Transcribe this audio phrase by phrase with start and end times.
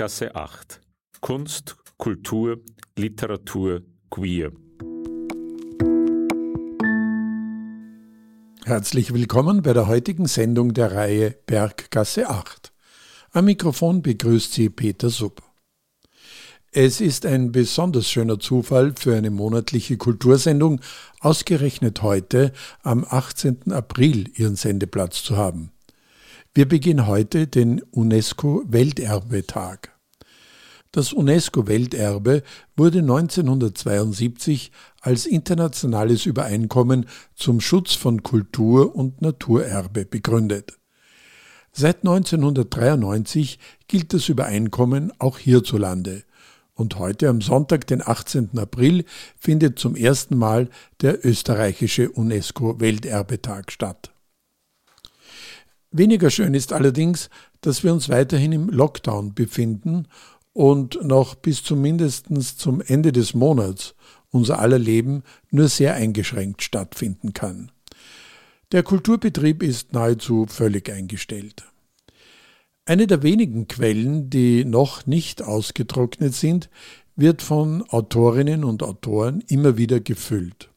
[0.00, 0.80] Berggasse 8.
[1.20, 2.62] Kunst, Kultur,
[2.96, 4.50] Literatur, Queer.
[8.64, 12.72] Herzlich willkommen bei der heutigen Sendung der Reihe Berggasse 8.
[13.32, 15.42] Am Mikrofon begrüßt Sie Peter Sub.
[16.72, 20.80] Es ist ein besonders schöner Zufall für eine monatliche Kultursendung,
[21.20, 23.70] ausgerechnet heute am 18.
[23.70, 25.72] April ihren Sendeplatz zu haben.
[26.52, 29.90] Wir beginnen heute den UNESCO-Welterbetag.
[30.90, 32.42] Das UNESCO-Welterbe
[32.76, 40.76] wurde 1972 als internationales Übereinkommen zum Schutz von Kultur- und Naturerbe begründet.
[41.70, 46.24] Seit 1993 gilt das Übereinkommen auch hierzulande
[46.74, 48.58] und heute am Sonntag, den 18.
[48.58, 49.04] April,
[49.38, 50.68] findet zum ersten Mal
[51.00, 54.10] der österreichische UNESCO-Welterbetag statt.
[55.92, 57.30] Weniger schön ist allerdings,
[57.62, 60.06] dass wir uns weiterhin im Lockdown befinden
[60.52, 63.94] und noch bis zumindest zum Ende des Monats
[64.30, 67.72] unser aller Leben nur sehr eingeschränkt stattfinden kann.
[68.70, 71.64] Der Kulturbetrieb ist nahezu völlig eingestellt.
[72.84, 76.70] Eine der wenigen Quellen, die noch nicht ausgetrocknet sind,
[77.16, 80.69] wird von Autorinnen und Autoren immer wieder gefüllt.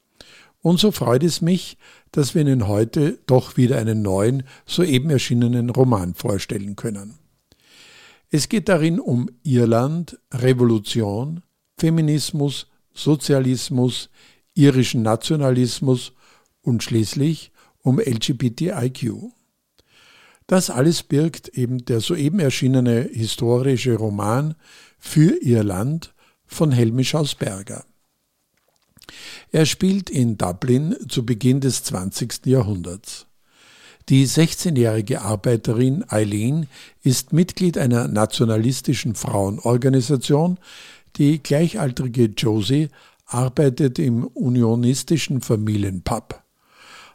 [0.64, 1.78] Und so freut es mich,
[2.14, 7.16] dass wir Ihnen heute doch wieder einen neuen, soeben erschienenen Roman vorstellen können.
[8.32, 11.44] Es geht darin um Irland, Revolution,
[11.78, 14.10] Feminismus, Sozialismus,
[14.54, 16.14] irischen Nationalismus
[16.62, 19.16] und schließlich um LGBTIQ.
[20.48, 24.56] Das alles birgt eben der soeben erschienene historische Roman
[24.98, 26.14] Für ihr Land
[26.46, 27.84] von Helmisch aus Berger.
[29.54, 32.48] Er spielt in Dublin zu Beginn des 20.
[32.48, 33.28] Jahrhunderts.
[34.10, 36.68] Die 16-jährige Arbeiterin Eileen
[37.04, 40.58] ist Mitglied einer nationalistischen Frauenorganisation.
[41.18, 42.90] Die gleichaltrige Josie
[43.28, 46.42] arbeitet im unionistischen Familienpub.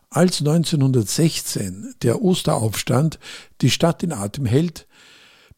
[0.09, 3.19] Als 1916 der Osteraufstand
[3.63, 4.87] die Stadt in Atem hält,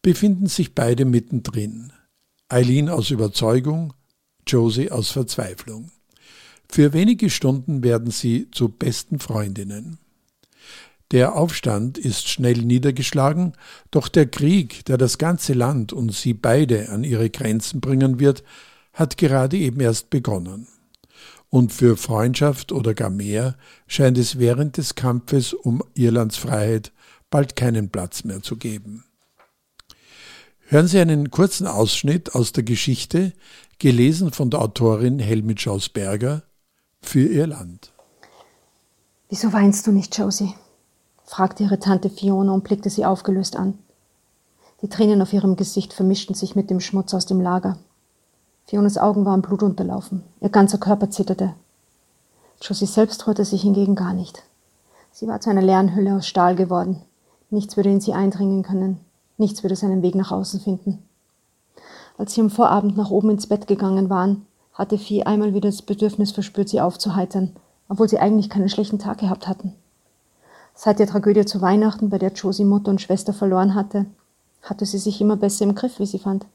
[0.00, 1.92] befinden sich beide mittendrin.
[2.48, 3.92] Eileen aus Überzeugung,
[4.46, 5.90] Josie aus Verzweiflung.
[6.72, 9.98] Für wenige Stunden werden sie zu besten Freundinnen.
[11.10, 13.54] Der Aufstand ist schnell niedergeschlagen,
[13.90, 18.44] doch der Krieg, der das ganze Land und sie beide an ihre Grenzen bringen wird,
[18.92, 20.68] hat gerade eben erst begonnen
[21.50, 23.56] und für Freundschaft oder gar mehr
[23.88, 26.92] scheint es während des Kampfes um Irlands Freiheit
[27.28, 29.04] bald keinen Platz mehr zu geben.
[30.60, 33.32] Hören Sie einen kurzen Ausschnitt aus der Geschichte,
[33.80, 36.44] gelesen von der Autorin Helmut Schausberger,
[37.02, 37.92] für ihr Land.
[39.28, 40.54] Wieso weinst du nicht, Josie?
[41.24, 43.78] fragte ihre Tante Fiona und blickte sie aufgelöst an.
[44.82, 47.78] Die Tränen auf ihrem Gesicht vermischten sich mit dem Schmutz aus dem Lager.
[48.66, 50.22] Fionas Augen waren blutunterlaufen.
[50.40, 51.54] Ihr ganzer Körper zitterte.
[52.62, 54.42] Josie selbst rührte sich hingegen gar nicht.
[55.12, 57.02] Sie war zu einer leeren Hülle aus Stahl geworden.
[57.50, 59.00] Nichts würde in sie eindringen können.
[59.38, 61.02] Nichts würde seinen Weg nach außen finden.
[62.16, 64.46] Als sie am Vorabend nach oben ins Bett gegangen waren,
[64.80, 67.54] hatte Vieh einmal wieder das Bedürfnis verspürt, sie aufzuheitern,
[67.90, 69.74] obwohl sie eigentlich keinen schlechten Tag gehabt hatten.
[70.74, 74.06] Seit der Tragödie zu Weihnachten, bei der Josie Mutter und Schwester verloren hatte,
[74.62, 76.46] hatte sie sich immer besser im Griff, wie sie fand.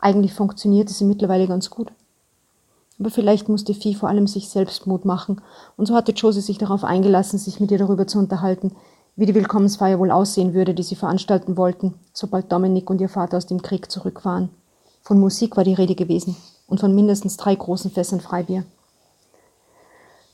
[0.00, 1.92] Eigentlich funktionierte sie mittlerweile ganz gut.
[2.98, 5.40] Aber vielleicht musste Vieh vor allem sich selbst Mut machen,
[5.76, 8.72] und so hatte Josie sich darauf eingelassen, sich mit ihr darüber zu unterhalten,
[9.14, 13.36] wie die Willkommensfeier wohl aussehen würde, die sie veranstalten wollten, sobald Dominik und ihr Vater
[13.36, 14.50] aus dem Krieg zurück waren.
[15.02, 16.34] Von Musik war die Rede gewesen
[16.66, 18.64] und von mindestens drei großen Fässern Freibier.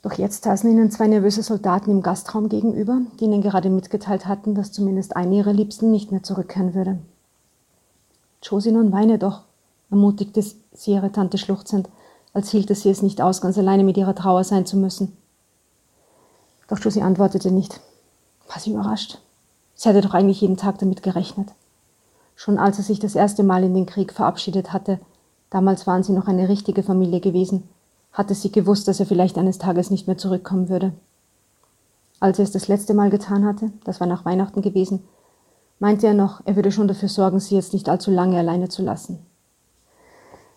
[0.02, 4.54] Doch jetzt saßen ihnen zwei nervöse Soldaten im Gastraum gegenüber, die ihnen gerade mitgeteilt hatten,
[4.54, 6.98] dass zumindest eine ihrer Liebsten nicht mehr zurückkehren würde.
[8.42, 9.42] Josie, nun weine doch,
[9.90, 11.88] ermutigte sie ihre Tante schluchzend,
[12.32, 15.16] als hielte sie es nicht aus, ganz alleine mit ihrer Trauer sein zu müssen.
[16.68, 17.80] Doch Josie antwortete nicht.
[18.46, 19.18] War sie überrascht?
[19.74, 21.48] Sie hatte doch eigentlich jeden Tag damit gerechnet.
[22.36, 25.00] Schon als er sich das erste Mal in den Krieg verabschiedet hatte,
[25.50, 27.68] damals waren sie noch eine richtige Familie gewesen,
[28.12, 30.92] hatte sie gewusst, dass er vielleicht eines Tages nicht mehr zurückkommen würde.
[32.20, 35.04] Als er es das letzte Mal getan hatte, das war nach Weihnachten gewesen,
[35.78, 38.82] meinte er noch, er würde schon dafür sorgen, sie jetzt nicht allzu lange alleine zu
[38.82, 39.20] lassen.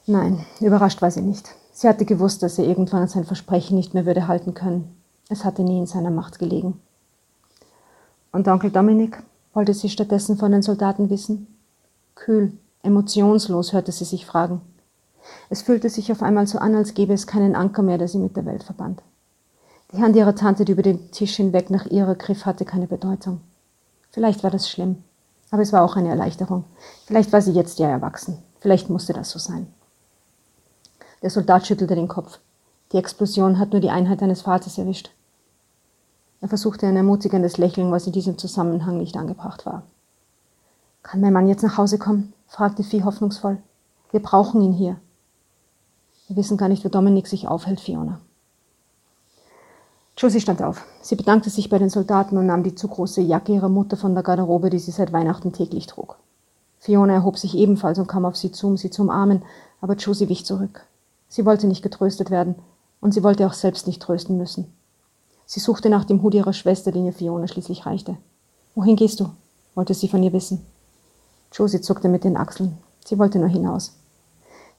[0.08, 1.50] Nein, überrascht war sie nicht.
[1.72, 4.96] Sie hatte gewusst, dass er irgendwann sein Versprechen nicht mehr würde halten können.
[5.30, 6.82] Es hatte nie in seiner Macht gelegen.
[8.32, 9.22] Und Onkel Dominik
[9.54, 11.48] wollte sie stattdessen von den Soldaten wissen?
[12.16, 14.62] Kühl, emotionslos hörte sie sich fragen.
[15.50, 18.18] Es fühlte sich auf einmal so an, als gäbe es keinen Anker mehr, der sie
[18.18, 19.02] mit der Welt verband.
[19.94, 23.42] Die Hand ihrer Tante, die über den Tisch hinweg nach ihrer griff, hatte keine Bedeutung.
[24.12, 25.04] Vielleicht war das schlimm.
[25.52, 26.64] Aber es war auch eine Erleichterung.
[27.06, 28.38] Vielleicht war sie jetzt ja erwachsen.
[28.62, 29.68] Vielleicht musste das so sein.
[31.22, 32.40] Der Soldat schüttelte den Kopf.
[32.94, 35.12] Die Explosion hat nur die Einheit eines Vaters erwischt.
[36.40, 39.84] Er versuchte ein ermutigendes Lächeln, was in diesem Zusammenhang nicht angebracht war.
[41.04, 42.34] Kann mein Mann jetzt nach Hause kommen?
[42.48, 43.58] fragte Vieh hoffnungsvoll.
[44.12, 44.98] Wir brauchen ihn hier.
[46.32, 48.22] Wir wissen gar nicht, wo Dominik sich aufhält, Fiona.
[50.16, 50.86] Josie stand auf.
[51.02, 54.14] Sie bedankte sich bei den Soldaten und nahm die zu große Jacke ihrer Mutter von
[54.14, 56.16] der Garderobe, die sie seit Weihnachten täglich trug.
[56.80, 59.42] Fiona erhob sich ebenfalls und kam auf sie zu, um sie zu umarmen,
[59.82, 60.86] aber Josie wich zurück.
[61.28, 62.56] Sie wollte nicht getröstet werden,
[63.02, 64.74] und sie wollte auch selbst nicht trösten müssen.
[65.46, 68.16] Sie suchte nach dem Hut ihrer Schwester, den ihr Fiona schließlich reichte.
[68.74, 69.32] Wohin gehst du?
[69.76, 70.66] wollte sie von ihr wissen.
[71.52, 72.78] Josie zuckte mit den Achseln.
[73.04, 73.98] Sie wollte nur hinaus.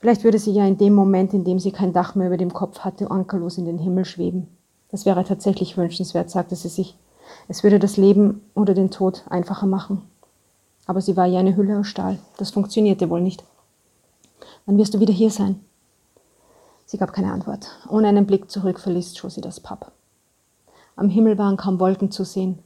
[0.03, 2.53] Vielleicht würde sie ja in dem Moment, in dem sie kein Dach mehr über dem
[2.53, 4.49] Kopf hatte, ankerlos in den Himmel schweben.
[4.91, 6.99] Das wäre tatsächlich wünschenswert, sagte sie sich.
[7.47, 10.03] Es würde das Leben oder den Tod einfacher machen.
[10.87, 12.19] Aber sie war ja eine Hülle aus Stahl.
[12.37, 13.45] Das funktionierte wohl nicht.
[14.67, 15.61] Wann wirst du wieder hier sein?
[16.85, 17.69] Sie gab keine Antwort.
[17.89, 19.93] Ohne einen Blick zurück verließ Josie das Pub.
[20.97, 22.59] Am Himmel waren kaum Wolken zu sehen.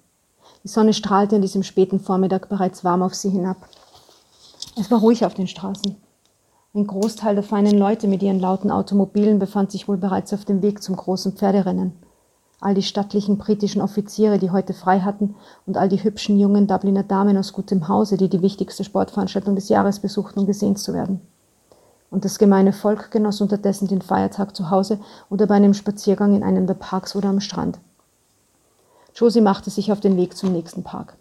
[0.65, 3.69] Die Sonne strahlte an diesem späten Vormittag bereits warm auf sie hinab.
[4.81, 5.97] Es war ruhig auf den Straßen.
[6.77, 10.63] Ein Großteil der feinen Leute mit ihren lauten Automobilen befand sich wohl bereits auf dem
[10.63, 11.95] Weg zum großen Pferderennen
[12.61, 15.35] all die stattlichen britischen Offiziere, die heute frei hatten,
[15.67, 19.69] und all die hübschen jungen Dubliner Damen aus gutem Hause, die die wichtigste Sportveranstaltung des
[19.69, 21.21] Jahres besuchten, um gesehen zu werden.
[22.11, 26.43] Und das gemeine Volk genoss unterdessen den Feiertag zu Hause oder bei einem Spaziergang in
[26.43, 27.79] einem der Parks oder am Strand.
[29.15, 31.17] Josie machte sich auf den Weg zum nächsten Park.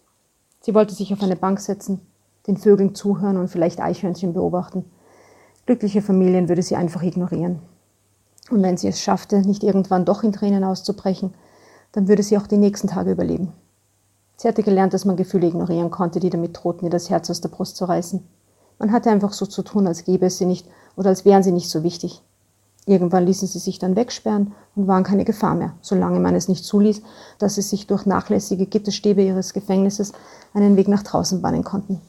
[0.62, 2.02] Sie wollte sich auf eine Bank setzen,
[2.48, 4.86] den Vögeln zuhören und vielleicht Eichhörnchen beobachten.
[5.66, 7.60] Glückliche Familien würde sie einfach ignorieren.
[8.52, 11.34] Und wenn sie es schaffte, nicht irgendwann doch in Tränen auszubrechen,
[11.92, 13.52] dann würde sie auch die nächsten Tage überleben.
[14.38, 17.42] Sie hatte gelernt, dass man Gefühle ignorieren konnte, die damit drohten, ihr das Herz aus
[17.42, 18.22] der Brust zu reißen.
[18.78, 21.52] Man hatte einfach so zu tun, als gäbe es sie nicht oder als wären sie
[21.52, 22.22] nicht so wichtig.
[22.86, 26.64] Irgendwann ließen sie sich dann wegsperren und waren keine Gefahr mehr, solange man es nicht
[26.64, 27.02] zuließ,
[27.40, 30.14] dass sie sich durch nachlässige Gitterstäbe ihres Gefängnisses
[30.54, 32.02] einen Weg nach draußen bahnen konnten.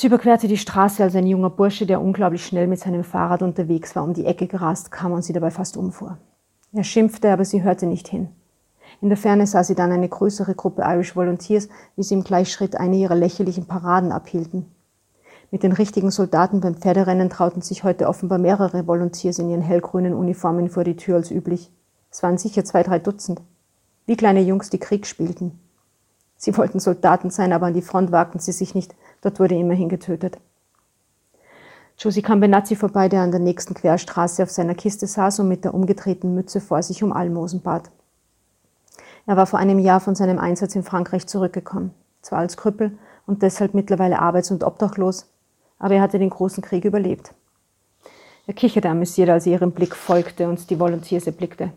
[0.00, 3.94] Sie überquerte die Straße, als ein junger Bursche, der unglaublich schnell mit seinem Fahrrad unterwegs
[3.94, 6.16] war, um die Ecke gerast kam und sie dabei fast umfuhr.
[6.72, 8.30] Er schimpfte, aber sie hörte nicht hin.
[9.02, 12.76] In der Ferne sah sie dann eine größere Gruppe Irish Volunteers, wie sie im Gleichschritt
[12.76, 14.74] eine ihrer lächerlichen Paraden abhielten.
[15.50, 20.14] Mit den richtigen Soldaten beim Pferderennen trauten sich heute offenbar mehrere Volunteers in ihren hellgrünen
[20.14, 21.70] Uniformen vor die Tür als üblich.
[22.10, 23.42] Es waren sicher zwei, drei Dutzend.
[24.06, 25.60] Wie kleine Jungs, die Krieg spielten.
[26.42, 28.94] Sie wollten Soldaten sein, aber an die Front wagten sie sich nicht.
[29.22, 30.38] Dort wurde immerhin getötet.
[31.98, 35.64] Josie kam Benazzi vorbei, der an der nächsten Querstraße auf seiner Kiste saß und mit
[35.64, 37.90] der umgedrehten Mütze vor sich um Almosen bat.
[39.26, 42.96] Er war vor einem Jahr von seinem Einsatz in Frankreich zurückgekommen, zwar als Krüppel
[43.26, 45.30] und deshalb mittlerweile arbeits- und obdachlos,
[45.78, 47.34] aber er hatte den großen Krieg überlebt.
[48.46, 51.70] Er kicherte amüsiert, als er ihrem Blick folgte und die Volunteers erblickte.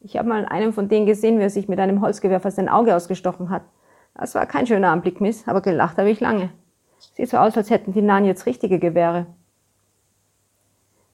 [0.00, 2.68] Ich habe mal einen von denen gesehen, wie er sich mit einem Holzgewehr fast ein
[2.68, 3.62] Auge ausgestochen hat.
[4.14, 6.50] Das war kein schöner Anblick, Miss, aber gelacht habe ich lange.
[7.14, 9.26] Sieht so aus, als hätten die Nahen jetzt richtige Gewehre.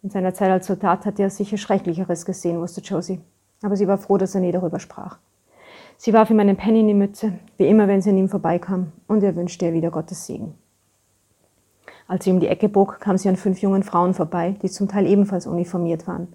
[0.03, 3.21] In seiner Zeit als Soldat hatte er sicher Schrecklicheres gesehen, wusste Josie.
[3.63, 5.19] Aber sie war froh, dass er nie darüber sprach.
[5.97, 8.93] Sie warf ihm einen Penny in die Mütze, wie immer, wenn sie an ihm vorbeikam,
[9.07, 10.55] und er wünschte ihr wieder Gottes Segen.
[12.07, 14.89] Als sie um die Ecke bog, kam sie an fünf jungen Frauen vorbei, die zum
[14.89, 16.35] Teil ebenfalls uniformiert waren.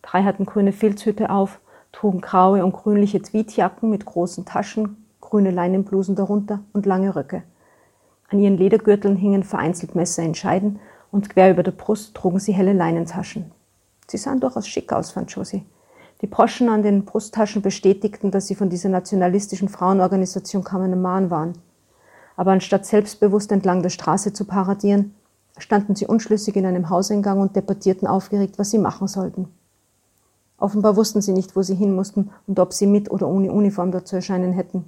[0.00, 1.60] Drei hatten grüne Filzhüte auf,
[1.92, 7.42] trugen graue und grünliche Tweetjacken mit großen Taschen, grüne Leinenblusen darunter und lange Röcke.
[8.32, 12.52] An ihren Ledergürteln hingen vereinzelt Messer in Scheiden und quer über der Brust trugen sie
[12.52, 13.52] helle Leinentaschen.
[14.08, 15.66] Sie sahen durchaus schick aus, fand Josie.
[16.22, 21.58] Die Broschen an den Brusttaschen bestätigten, dass sie von dieser nationalistischen Frauenorganisation Kameneman waren.
[22.34, 25.14] Aber anstatt selbstbewusst entlang der Straße zu paradieren,
[25.58, 29.48] standen sie unschlüssig in einem Hauseingang und debattierten aufgeregt, was sie machen sollten.
[30.56, 33.92] Offenbar wussten sie nicht, wo sie hin mussten und ob sie mit oder ohne Uniform
[33.92, 34.86] dort zu erscheinen hätten.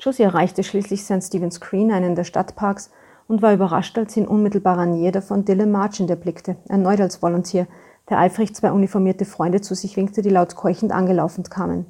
[0.00, 1.22] Josie erreichte schließlich St.
[1.22, 2.90] Stephen's Green, einen der Stadtparks,
[3.28, 7.66] und war überrascht, als sie in unmittelbarer Nähe davon Dylan Marchand erblickte, erneut als Volontier,
[8.08, 11.84] der eifrig zwei uniformierte Freunde zu sich winkte, die laut keuchend angelaufen kamen.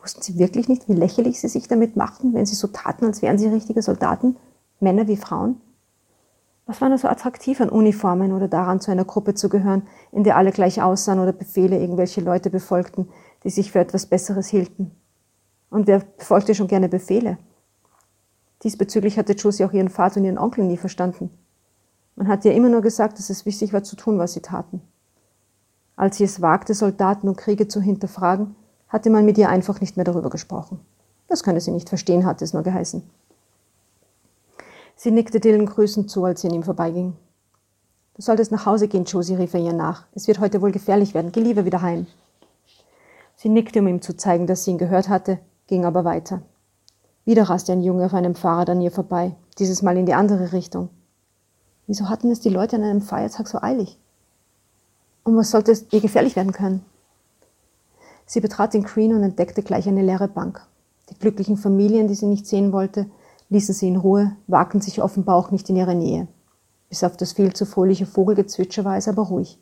[0.00, 3.22] Wussten sie wirklich nicht, wie lächerlich sie sich damit machten, wenn sie so taten, als
[3.22, 4.36] wären sie richtige Soldaten,
[4.80, 5.60] Männer wie Frauen?
[6.66, 10.24] Was war nur so attraktiv an Uniformen oder daran, zu einer Gruppe zu gehören, in
[10.24, 13.08] der alle gleich aussahen oder Befehle irgendwelche Leute befolgten,
[13.44, 14.90] die sich für etwas Besseres hielten?
[15.70, 17.38] Und wer befolgte schon gerne Befehle?
[18.62, 21.30] Diesbezüglich hatte Josie auch ihren Vater und ihren Onkel nie verstanden.
[22.16, 24.82] Man hatte ja immer nur gesagt, dass es wichtig war zu tun, was sie taten.
[25.94, 28.56] Als sie es wagte, Soldaten und Kriege zu hinterfragen,
[28.88, 30.80] hatte man mit ihr einfach nicht mehr darüber gesprochen.
[31.28, 33.02] Das könne sie nicht verstehen, hatte es nur geheißen.
[34.96, 37.14] Sie nickte Dylan grüßend zu, als sie an ihm vorbeiging.
[38.14, 40.06] Du solltest nach Hause gehen, Josie, rief er ihr nach.
[40.12, 41.30] Es wird heute wohl gefährlich werden.
[41.30, 42.08] Geh lieber wieder heim.
[43.36, 46.42] Sie nickte, um ihm zu zeigen, dass sie ihn gehört hatte, ging aber weiter.
[47.24, 50.52] Wieder raste ein Junge auf einem Fahrrad an ihr vorbei, dieses Mal in die andere
[50.52, 50.88] Richtung.
[51.86, 53.98] Wieso hatten es die Leute an einem Feiertag so eilig?
[55.24, 56.84] Und was sollte es ihr gefährlich werden können?
[58.26, 60.66] Sie betrat den Green und entdeckte gleich eine leere Bank.
[61.10, 63.06] Die glücklichen Familien, die sie nicht sehen wollte,
[63.50, 66.28] ließen sie in Ruhe, wagten sich offenbar auch nicht in ihre Nähe.
[66.88, 69.58] Bis auf das viel zu fröhliche Vogelgezwitscher war es aber ruhig.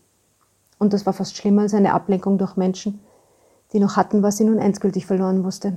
[0.79, 3.01] Und das war fast schlimmer als eine Ablenkung durch Menschen,
[3.73, 5.77] die noch hatten, was sie nun endgültig verloren wusste.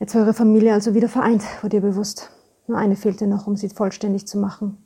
[0.00, 2.30] Jetzt war ihre Familie also wieder vereint, wurde ihr bewusst.
[2.68, 4.78] Nur eine fehlte noch, um sie vollständig zu machen.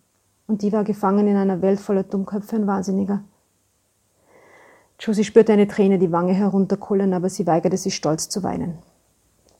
[0.47, 3.23] Und die war gefangen in einer Welt voller Dummköpfe und Wahnsinniger.
[4.99, 8.79] Josie spürte eine Träne die Wange herunterkullern, aber sie weigerte sich stolz zu weinen.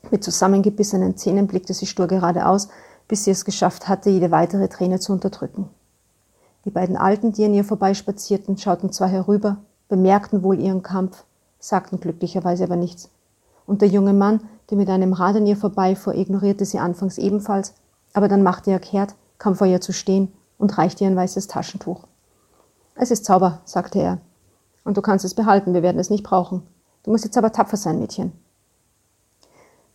[0.09, 2.69] Mit zusammengebissenen Zähnen blickte sie stur geradeaus,
[3.07, 5.69] bis sie es geschafft hatte, jede weitere Träne zu unterdrücken.
[6.65, 9.57] Die beiden Alten, die an ihr vorbeispazierten, schauten zwar herüber,
[9.89, 11.25] bemerkten wohl ihren Kampf,
[11.59, 13.09] sagten glücklicherweise aber nichts.
[13.65, 17.73] Und der junge Mann, der mit einem Rad an ihr vorbeifuhr, ignorierte sie anfangs ebenfalls,
[18.13, 21.47] aber dann machte er kehrt, kam vor ihr zu stehen und reichte ihr ein weißes
[21.47, 22.03] Taschentuch.
[22.95, 24.19] Es ist Zauber, sagte er.
[24.83, 26.63] Und du kannst es behalten, wir werden es nicht brauchen.
[27.03, 28.31] Du musst jetzt aber tapfer sein, Mädchen.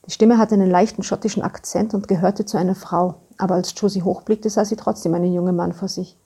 [0.06, 4.02] Die Stimme hatte einen leichten schottischen Akzent und gehörte zu einer Frau, aber als Josie
[4.02, 6.16] hochblickte, sah sie trotzdem einen jungen Mann vor sich.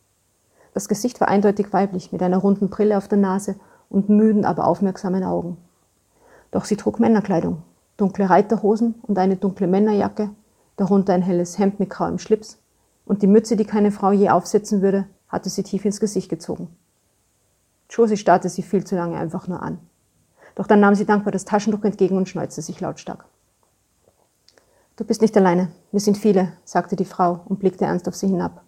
[0.73, 3.57] Das Gesicht war eindeutig weiblich, mit einer runden Brille auf der Nase
[3.91, 5.59] und müden, aber aufmerksamen Augen.
[6.51, 7.63] Doch sie trug Männerkleidung,
[7.97, 10.31] dunkle Reiterhosen und eine dunkle Männerjacke,
[10.77, 12.59] darunter ein helles Hemd mit grauem Schlips,
[13.05, 16.69] und die Mütze, die keine Frau je aufsetzen würde, hatte sie tief ins Gesicht gezogen.
[17.91, 19.79] Josie starrte sie viel zu lange einfach nur an.
[20.55, 23.25] Doch dann nahm sie dankbar das Taschentuch entgegen und schneuzte sich lautstark.
[24.97, 28.29] Du bist nicht alleine, wir sind viele, sagte die Frau und blickte ernst auf sie
[28.29, 28.63] hinab.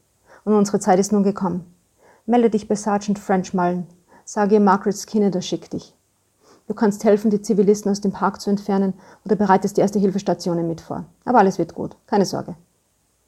[0.44, 1.74] Und unsere Zeit ist nun gekommen.
[2.26, 3.86] Melde dich bei Sergeant French Mullen.
[4.24, 5.94] Sage ihr, Margaret Skinner schickt dich.
[6.66, 8.94] Du kannst helfen, die Zivilisten aus dem Park zu entfernen
[9.24, 11.04] oder bereitest die erste Hilfestationen mit vor.
[11.24, 12.54] Aber alles wird gut, keine Sorge.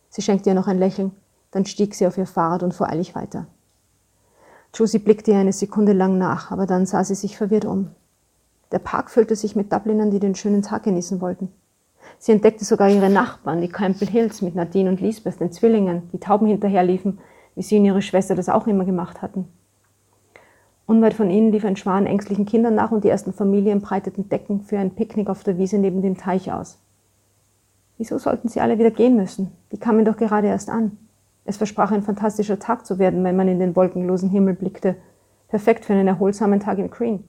[0.09, 1.13] Sie schenkte ihr noch ein Lächeln,
[1.51, 3.47] dann stieg sie auf ihr Fahrrad und fuhr eilig weiter.
[4.75, 7.91] Josie blickte ihr eine Sekunde lang nach, aber dann sah sie sich verwirrt um.
[8.73, 11.53] Der Park füllte sich mit Dublinern, die den schönen Tag genießen wollten.
[12.19, 16.19] Sie entdeckte sogar ihre Nachbarn, die Campbell Hills mit Nadine und Lisbeth, den Zwillingen, die
[16.19, 17.19] Tauben hinterherliefen,
[17.55, 19.49] wie sie und ihre Schwester das auch immer gemacht hatten.
[20.87, 24.63] Unweit von ihnen lief ein Schwan ängstlichen Kindern nach und die ersten Familien breiteten Decken
[24.63, 26.79] für ein Picknick auf der Wiese neben dem Teich aus.
[27.99, 29.51] Wieso sollten sie alle wieder gehen müssen?
[29.73, 30.97] Die kamen doch gerade erst an.
[31.45, 34.97] Es versprach ein fantastischer Tag zu werden, wenn man in den wolkenlosen Himmel blickte.
[35.49, 37.25] Perfekt für einen erholsamen Tag in Green.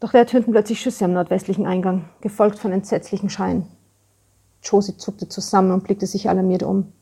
[0.00, 3.66] Doch da ertönten plötzlich Schüsse am nordwestlichen Eingang, gefolgt von entsetzlichen Schreien.
[4.62, 6.92] Josie zuckte zusammen und blickte sich alarmiert um.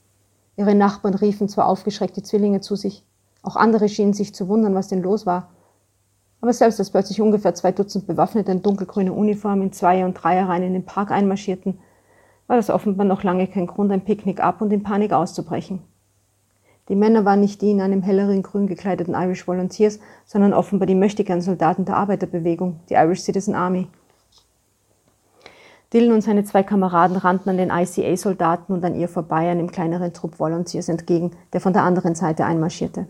[0.57, 3.05] Ihre Nachbarn riefen zwar aufgeschreckte Zwillinge zu sich,
[3.43, 5.51] auch andere schienen sich zu wundern, was denn los war.
[6.41, 10.63] Aber selbst als plötzlich ungefähr zwei Dutzend Bewaffnete in dunkelgrüner Uniform in Zweier- und Dreierreihen
[10.63, 11.79] in den Park einmarschierten,
[12.47, 15.81] war das offenbar noch lange kein Grund, ein Picknick ab und in Panik auszubrechen.
[16.89, 20.95] Die Männer waren nicht die in einem helleren Grün gekleideten Irish Volunteers, sondern offenbar die
[20.95, 23.89] mächtigen Soldaten der Arbeiterbewegung, die Irish Citizen Army.
[25.93, 30.13] Dylan und seine zwei Kameraden rannten an den ICA-Soldaten und an ihr vorbei einem kleineren
[30.13, 33.07] Trupp Volunteers entgegen, der von der anderen Seite einmarschierte.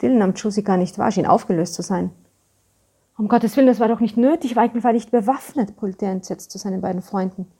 [0.00, 2.10] Dylan Josie gar nicht wahr, schien aufgelöst zu sein.
[3.16, 6.52] Um Gottes Willen, das war doch nicht nötig, Weiken war nicht bewaffnet, brüllte er entsetzt
[6.52, 7.50] zu seinen beiden Freunden.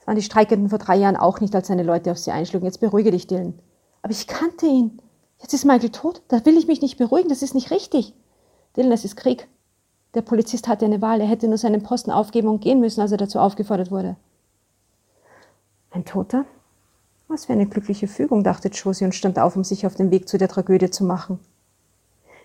[0.00, 2.66] Es waren die Streikenden vor drei Jahren auch nicht, als seine Leute auf sie einschlugen.
[2.66, 3.58] Jetzt beruhige dich, Dylan.
[4.02, 5.00] Aber ich kannte ihn.
[5.40, 6.22] Jetzt ist Michael tot.
[6.28, 7.28] Da will ich mich nicht beruhigen.
[7.28, 8.14] Das ist nicht richtig.
[8.76, 9.48] Dylan, es ist Krieg.
[10.14, 11.20] Der Polizist hatte eine Wahl.
[11.20, 14.16] Er hätte nur seinen Posten aufgeben und gehen müssen, als er dazu aufgefordert wurde.
[15.90, 16.44] Ein Toter?
[17.28, 20.28] Was für eine glückliche Fügung, dachte Josie und stand auf, um sich auf den Weg
[20.28, 21.40] zu der Tragödie zu machen.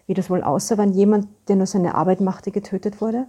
[0.07, 3.27] Wie das wohl aussah, wann jemand, der nur seine Arbeit machte, getötet wurde?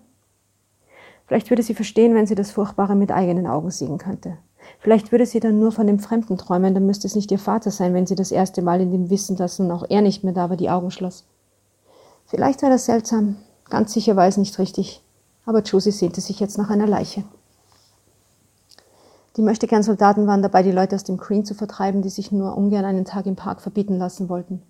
[1.26, 4.38] Vielleicht würde sie verstehen, wenn sie das Furchtbare mit eigenen Augen sehen könnte.
[4.78, 7.70] Vielleicht würde sie dann nur von dem Fremden träumen, dann müsste es nicht ihr Vater
[7.70, 10.32] sein, wenn sie das erste Mal in dem Wissen, dass nun auch er nicht mehr
[10.32, 11.26] da war, die Augen schloss.
[12.26, 13.36] Vielleicht war das seltsam,
[13.68, 15.02] ganz sicher war es nicht richtig,
[15.44, 17.24] aber Josie sehnte sich jetzt nach einer Leiche.
[19.36, 22.56] Die möchtegern Soldaten waren dabei, die Leute aus dem Green zu vertreiben, die sich nur
[22.56, 24.62] ungern einen Tag im Park verbieten lassen wollten.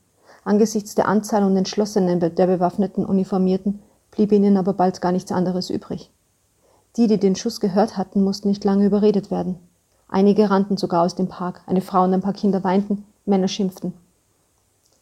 [0.44, 5.70] Angesichts der Anzahl und Entschlossenen der bewaffneten Uniformierten blieb ihnen aber bald gar nichts anderes
[5.70, 6.10] übrig.
[6.96, 9.58] Die, die den Schuss gehört hatten, mussten nicht lange überredet werden.
[10.08, 11.62] Einige rannten sogar aus dem Park.
[11.66, 13.94] Eine Frau und ein paar Kinder weinten, Männer schimpften.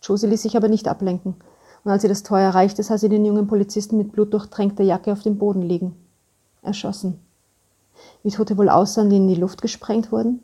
[0.03, 1.35] Josie ließ sich aber nicht ablenken.
[1.83, 5.23] Und als sie das Tor erreichte, sah sie den jungen Polizisten mit blutdurchtränkter Jacke auf
[5.23, 5.97] dem Boden liegen.
[6.63, 7.19] erschossen.
[8.23, 10.43] Wie Tote wohl aussahen, die in die Luft gesprengt wurden?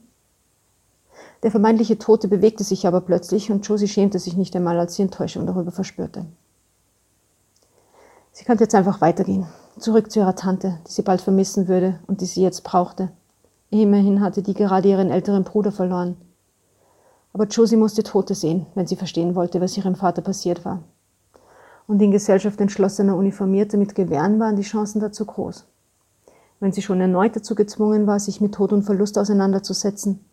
[1.42, 5.02] Der vermeintliche Tote bewegte sich aber plötzlich und Josie schämte sich nicht einmal, als sie
[5.02, 6.26] Enttäuschung darüber verspürte.
[8.32, 9.46] Sie konnte jetzt einfach weitergehen,
[9.78, 13.10] zurück zu ihrer Tante, die sie bald vermissen würde und die sie jetzt brauchte.
[13.70, 16.16] Immerhin hatte die gerade ihren älteren Bruder verloren.
[17.32, 20.82] Aber Josie musste Tote sehen, wenn sie verstehen wollte, was ihrem Vater passiert war.
[21.86, 25.64] Und in Gesellschaft entschlossener Uniformierter mit Gewehren waren die Chancen dazu groß.
[26.60, 30.24] Wenn sie schon erneut dazu gezwungen war, sich mit Tod und Verlust auseinanderzusetzen,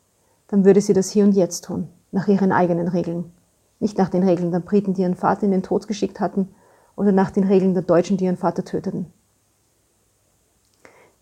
[0.48, 3.32] dann würde sie das hier und jetzt tun, nach ihren eigenen Regeln.
[3.80, 6.50] Nicht nach den Regeln der Briten, die ihren Vater in den Tod geschickt hatten,
[6.96, 9.08] oder nach den Regeln der Deutschen, die ihren Vater töteten.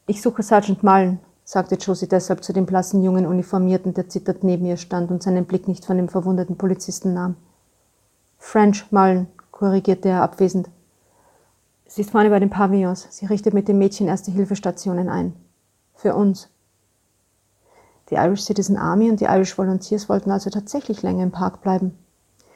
[0.06, 4.66] Ich suche Sergeant Mullen, sagte Josie deshalb zu dem blassen jungen Uniformierten, der zitternd neben
[4.66, 7.36] ihr stand und seinen Blick nicht von dem verwundeten Polizisten nahm.
[8.38, 10.70] French Mullen, korrigierte er abwesend.
[11.94, 13.08] Sie ist vorne bei den Pavillons.
[13.10, 15.34] Sie richtet mit dem Mädchen Erste-Hilfestationen ein.
[15.94, 16.48] Für uns.
[18.10, 21.98] Die Irish Citizen Army und die Irish Volunteers wollten also tatsächlich länger im Park bleiben.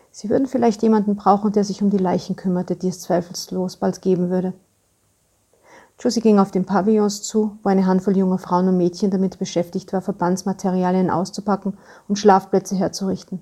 [0.09, 4.01] Sie würden vielleicht jemanden brauchen, der sich um die Leichen kümmerte, die es zweifellos bald
[4.01, 4.53] geben würde.
[5.99, 9.91] Josie ging auf den Pavillons zu, wo eine Handvoll junger Frauen und Mädchen damit beschäftigt
[9.91, 11.77] war, Verbandsmaterialien auszupacken
[12.07, 13.41] und Schlafplätze herzurichten.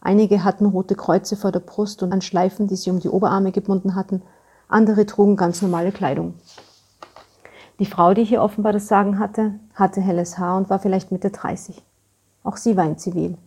[0.00, 3.52] Einige hatten rote Kreuze vor der Brust und an Schleifen, die sie um die Oberarme
[3.52, 4.22] gebunden hatten,
[4.68, 6.34] andere trugen ganz normale Kleidung.
[7.78, 11.30] Die Frau, die hier offenbar das Sagen hatte, hatte helles Haar und war vielleicht Mitte
[11.30, 11.82] 30.
[12.44, 13.38] Auch sie war in Zivil,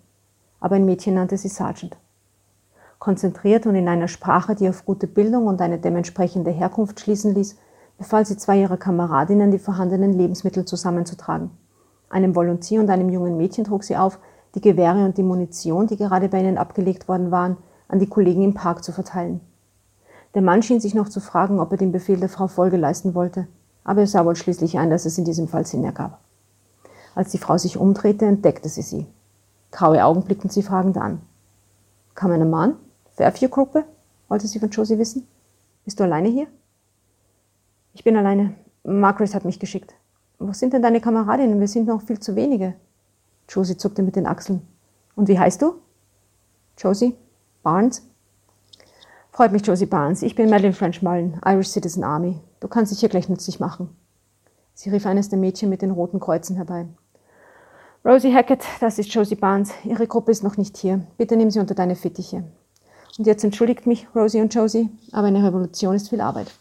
[0.60, 1.96] aber ein Mädchen nannte sie Sergeant.
[2.98, 7.56] Konzentriert und in einer Sprache, die auf gute Bildung und eine dementsprechende Herkunft schließen ließ,
[8.00, 11.52] befahl sie zwei ihrer Kameradinnen, die vorhandenen Lebensmittel zusammenzutragen.
[12.10, 14.18] Einem Volontier und einem jungen Mädchen trug sie auf,
[14.56, 17.58] die Gewehre und die Munition, die gerade bei ihnen abgelegt worden waren,
[17.88, 19.40] an die Kollegen im Park zu verteilen.
[20.34, 23.14] Der Mann schien sich noch zu fragen, ob er dem Befehl der Frau Folge leisten
[23.14, 23.48] wollte
[23.84, 26.20] aber es sah wohl schließlich ein, dass es in diesem Fall Sinn ergab.
[27.16, 29.08] Als die Frau sich umdrehte, entdeckte sie sie.
[29.72, 31.22] Graue Augen blickten sie fragend an.
[32.16, 32.76] Kam ein Mann?
[33.16, 33.86] Fairview-Gruppe?
[34.28, 35.28] wollte sie von Josie wissen.
[35.84, 36.48] Bist du alleine hier?
[37.94, 38.54] Ich bin alleine.
[38.84, 39.94] Margaret hat mich geschickt.
[40.40, 41.60] Wo sind denn deine Kameradinnen?
[41.60, 42.76] Wir sind noch viel zu wenige.
[43.50, 44.62] Josie zuckte mit den Achseln.
[45.16, 45.76] Und wie heißt du?
[46.78, 47.16] Josie?
[47.62, 48.08] Barnes?
[49.34, 50.24] Freut mich, Josie Barnes.
[50.24, 52.42] Ich bin Madeline French Mullen, Irish Citizen Army.
[52.60, 53.96] Du kannst dich hier gleich nützlich machen.
[54.74, 56.86] Sie rief eines der Mädchen mit den roten Kreuzen herbei.
[58.04, 59.72] Rosie Hackett, das ist Josie Barnes.
[59.86, 61.08] Ihre Gruppe ist noch nicht hier.
[61.18, 62.44] Bitte nimm sie unter deine Fittiche.
[63.18, 66.52] Und jetzt entschuldigt mich, Rosie und Josie, aber eine Revolution ist viel Arbeit.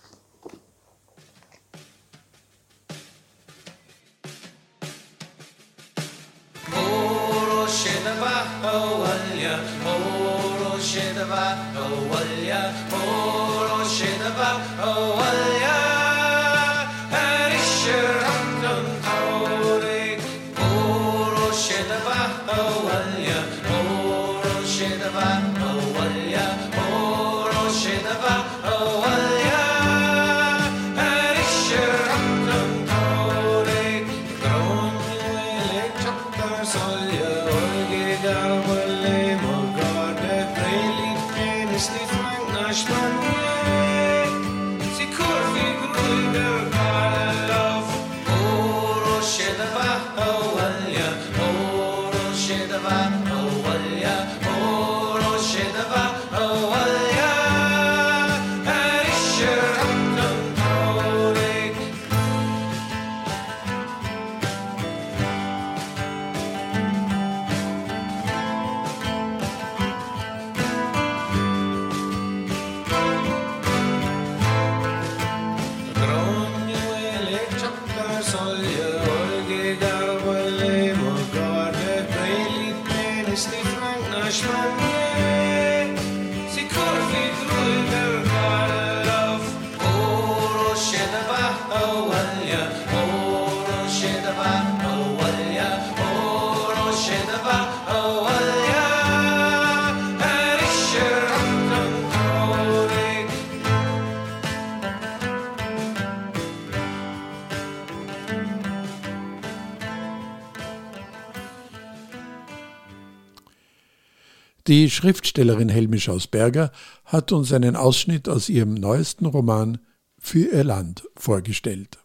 [114.70, 116.70] Die Schriftstellerin Helmi Schausberger
[117.04, 119.78] hat uns einen Ausschnitt aus ihrem neuesten Roman
[120.16, 121.98] Für ihr Land vorgestellt.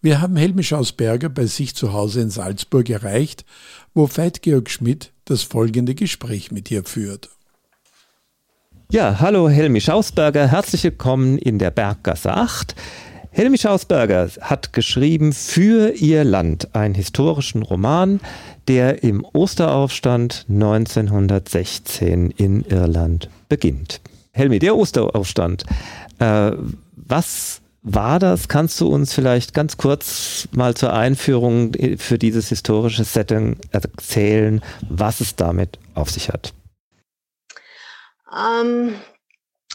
[0.00, 3.44] Wir haben Helmi Schausberger bei sich zu Hause in Salzburg erreicht,
[3.94, 7.28] wo Veit Georg Schmidt das folgende Gespräch mit ihr führt.
[8.90, 12.74] Ja, hallo Helmi Schausberger, herzlich willkommen in der Berggasse 8.
[13.34, 18.20] Helmi Schausberger hat geschrieben für ihr Land einen historischen Roman,
[18.68, 24.02] der im Osteraufstand 1916 in Irland beginnt.
[24.32, 25.64] Helmi, der Osteraufstand,
[26.18, 26.52] äh,
[26.94, 28.48] was war das?
[28.48, 35.22] Kannst du uns vielleicht ganz kurz mal zur Einführung für dieses historische Setting erzählen, was
[35.22, 36.52] es damit auf sich hat?
[38.30, 38.94] Ähm,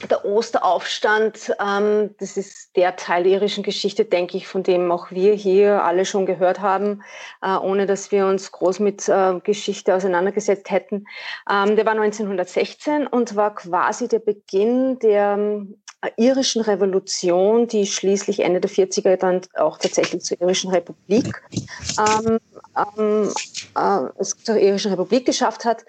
[0.09, 5.09] der Osteraufstand, ähm, das ist der Teil der irischen Geschichte, denke ich, von dem auch
[5.09, 7.01] wir hier alle schon gehört haben,
[7.41, 11.07] äh, ohne dass wir uns groß mit äh, Geschichte auseinandergesetzt hätten.
[11.49, 15.65] Ähm, der war 1916 und war quasi der Beginn der
[16.01, 21.41] äh, irischen Revolution, die schließlich Ende der 40er dann auch tatsächlich zur irischen Republik,
[21.97, 22.37] ähm,
[22.99, 23.33] ähm,
[23.75, 25.85] äh, zur irischen Republik geschafft hat.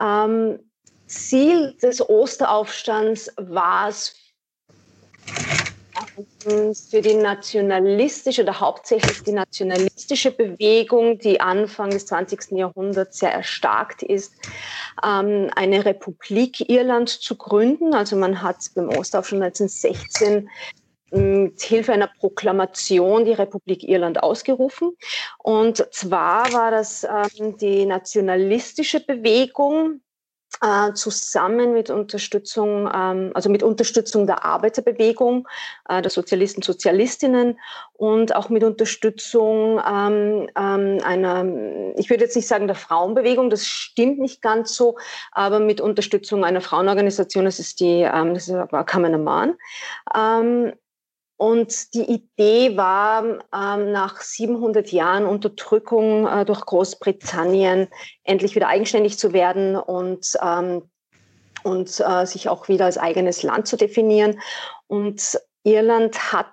[0.00, 0.58] Ähm,
[1.08, 4.14] Ziel des Osteraufstands war es,
[6.90, 12.52] für die nationalistische oder hauptsächlich die nationalistische Bewegung, die Anfang des 20.
[12.52, 14.34] Jahrhunderts sehr erstarkt ist,
[15.04, 17.94] ähm, eine Republik Irland zu gründen.
[17.94, 20.48] Also man hat beim Osteraufstand 1916
[21.10, 24.92] mit Hilfe einer Proklamation die Republik Irland ausgerufen.
[25.38, 30.00] Und zwar war das ähm, die nationalistische Bewegung,
[30.60, 35.46] äh, zusammen mit Unterstützung, ähm, also mit Unterstützung der Arbeiterbewegung,
[35.88, 37.58] äh, der Sozialisten, Sozialistinnen
[37.94, 41.44] und auch mit Unterstützung ähm, ähm, einer,
[41.96, 44.96] ich würde jetzt nicht sagen der Frauenbewegung, das stimmt nicht ganz so,
[45.32, 49.54] aber mit Unterstützung einer Frauenorganisation, das ist die, ähm, das war Kammermann.
[50.14, 50.72] Ähm,
[51.38, 53.22] und die Idee war,
[53.54, 57.86] ähm, nach 700 Jahren Unterdrückung äh, durch Großbritannien
[58.24, 60.90] endlich wieder eigenständig zu werden und, ähm,
[61.62, 64.40] und äh, sich auch wieder als eigenes Land zu definieren.
[64.88, 66.48] Und Irland hat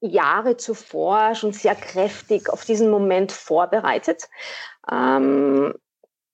[0.00, 4.28] Jahre zuvor schon sehr kräftig auf diesen Moment vorbereitet.
[4.88, 5.74] Ähm,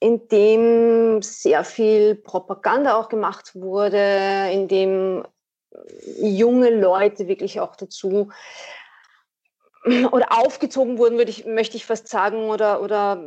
[0.01, 5.25] in dem sehr viel Propaganda auch gemacht wurde, in dem
[6.21, 8.31] junge Leute wirklich auch dazu
[10.13, 13.23] oder aufgezogen wurden, würde ich, möchte ich fast sagen, oder, oder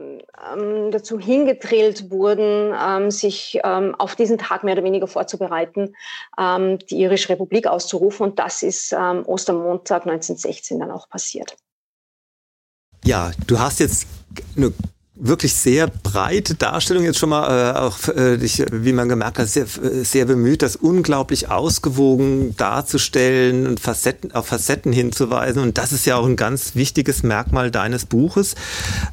[0.53, 5.95] ähm, dazu hingedrillt wurden, ähm, sich ähm, auf diesen Tag mehr oder weniger vorzubereiten,
[6.37, 8.27] ähm, die irische Republik auszurufen.
[8.27, 11.55] Und das ist ähm, Ostermontag 1916 dann auch passiert.
[13.03, 14.07] Ja, du hast jetzt
[14.55, 14.71] eine
[15.15, 19.67] wirklich sehr breite Darstellung jetzt schon mal, äh, auch äh, wie man gemerkt hat, sehr,
[19.67, 25.61] sehr bemüht, das unglaublich ausgewogen darzustellen und Facetten, auf Facetten hinzuweisen.
[25.61, 28.55] Und das ist ja auch ein ganz wichtiges Merkmal deines Buches.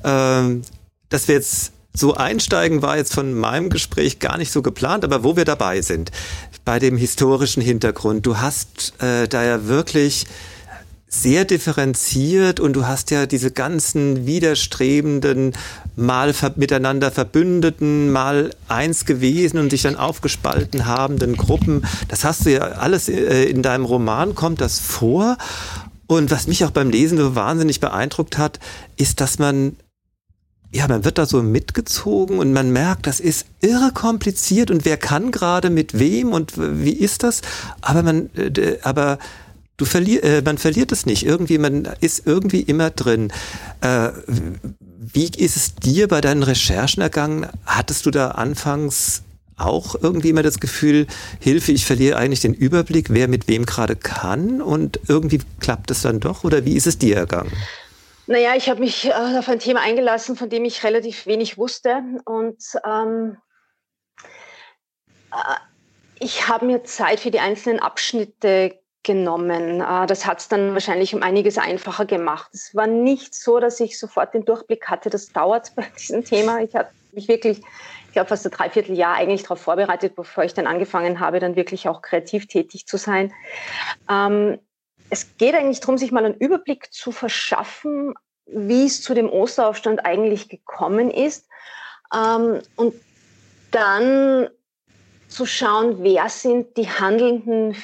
[0.03, 0.63] Ähm,
[1.11, 5.25] dass wir jetzt so einsteigen, war jetzt von meinem Gespräch gar nicht so geplant, aber
[5.25, 6.13] wo wir dabei sind,
[6.65, 8.25] bei dem historischen Hintergrund.
[8.27, 10.27] Du hast äh, da ja wirklich
[11.13, 15.55] sehr differenziert und du hast ja diese ganzen widerstrebenden,
[15.97, 21.85] mal ver miteinander verbündeten, mal eins gewesen und sich dann aufgespalten habenden Gruppen.
[22.07, 25.37] Das hast du ja alles äh, in deinem Roman, kommt das vor.
[26.07, 28.61] Und was mich auch beim Lesen so wahnsinnig beeindruckt hat,
[28.97, 29.77] ist, dass man
[30.73, 34.97] ja, man wird da so mitgezogen und man merkt, das ist irre kompliziert und wer
[34.97, 37.43] kann gerade mit wem und wie ist das?
[37.81, 39.19] Aber man, äh, aber
[39.81, 41.25] Du verlier, äh, man verliert es nicht.
[41.25, 43.33] Irgendwie, man ist irgendwie immer drin.
[43.81, 44.11] Äh,
[44.99, 47.49] wie ist es dir bei deinen Recherchen ergangen?
[47.65, 49.23] Hattest du da anfangs
[49.57, 51.07] auch irgendwie immer das Gefühl,
[51.41, 56.03] Hilfe, ich verliere eigentlich den Überblick, wer mit wem gerade kann und irgendwie klappt es
[56.03, 57.53] dann doch oder wie ist es dir ergangen?
[58.27, 62.03] Naja, ich habe mich äh, auf ein Thema eingelassen, von dem ich relativ wenig wusste
[62.27, 63.39] und ähm,
[65.33, 65.55] äh,
[66.19, 69.81] ich habe mir Zeit für die einzelnen Abschnitte genommen.
[69.81, 72.51] Äh, das hat es dann wahrscheinlich um einiges einfacher gemacht.
[72.53, 75.11] Es war nicht so, dass ich sofort den Durchblick hatte.
[75.11, 76.61] Das dauert bei diesem Thema.
[76.61, 80.67] Ich habe mich wirklich, ich glaube, fast ein Dreivierteljahr eigentlich darauf vorbereitet, bevor ich dann
[80.67, 83.33] angefangen habe, dann wirklich auch kreativ tätig zu sein.
[84.09, 84.59] Ähm,
[85.09, 88.15] es geht eigentlich darum, sich mal einen Überblick zu verschaffen,
[88.47, 91.49] wie es zu dem Osteraufstand eigentlich gekommen ist.
[92.15, 92.95] Ähm, und
[93.71, 94.49] dann
[95.29, 97.77] zu schauen, wer sind die handelnden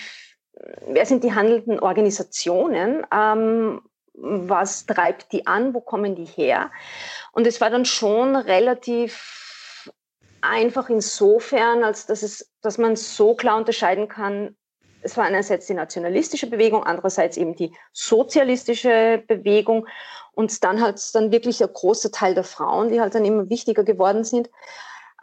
[0.87, 3.07] wer sind die handelnden Organisationen?
[3.13, 3.83] Ähm,
[4.15, 5.75] was treibt die an?
[5.75, 6.71] Wo kommen die her?
[7.33, 9.91] Und es war dann schon relativ
[10.41, 14.57] einfach insofern, als dass, es, dass man so klar unterscheiden kann,
[15.03, 19.87] es war einerseits die nationalistische Bewegung, andererseits eben die sozialistische Bewegung
[20.33, 23.85] und dann halt dann wirklich ein großer Teil der Frauen, die halt dann immer wichtiger
[23.85, 24.51] geworden sind.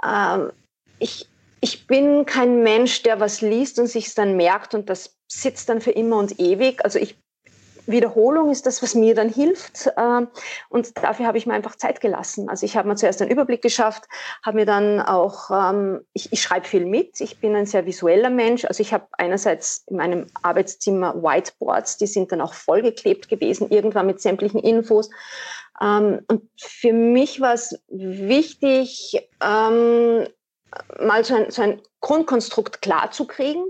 [0.03, 0.51] Ähm,
[0.99, 1.29] ich,
[1.60, 5.81] ich bin kein Mensch, der was liest und sich dann merkt und das sitzt dann
[5.81, 6.83] für immer und ewig.
[6.83, 7.17] Also ich
[7.86, 9.89] Wiederholung ist das, was mir dann hilft.
[9.97, 10.27] Ähm,
[10.69, 12.49] und dafür habe ich mir einfach Zeit gelassen.
[12.49, 14.05] Also ich habe mir zuerst einen Überblick geschafft,
[14.43, 17.19] habe mir dann auch, ähm, ich, ich schreibe viel mit.
[17.19, 18.65] Ich bin ein sehr visueller Mensch.
[18.65, 24.07] Also ich habe einerseits in meinem Arbeitszimmer Whiteboards, die sind dann auch vollgeklebt gewesen, irgendwann
[24.07, 25.09] mit sämtlichen Infos.
[25.81, 30.27] Ähm, und für mich war es wichtig, mal
[31.23, 33.65] so ein, so ein Grundkonstrukt klarzukriegen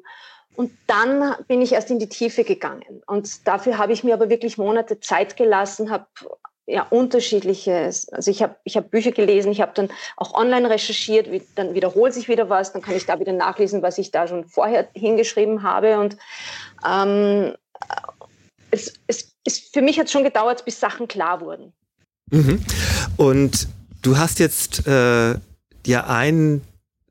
[0.56, 3.02] und dann bin ich erst in die Tiefe gegangen.
[3.08, 6.06] Und dafür habe ich mir aber wirklich Monate Zeit gelassen, habe
[6.66, 8.10] ja unterschiedliches.
[8.10, 11.74] Also ich habe ich hab Bücher gelesen, ich habe dann auch online recherchiert, wie, dann
[11.74, 14.88] wiederholt sich wieder was, dann kann ich da wieder nachlesen, was ich da schon vorher
[14.94, 16.00] hingeschrieben habe.
[16.00, 16.18] Und
[16.88, 17.54] ähm,
[18.72, 21.74] es, es, es, für mich hat es schon gedauert, bis Sachen klar wurden.
[22.32, 22.64] Mhm.
[23.18, 23.68] Und
[24.02, 25.36] du hast jetzt äh,
[25.86, 26.62] ja einen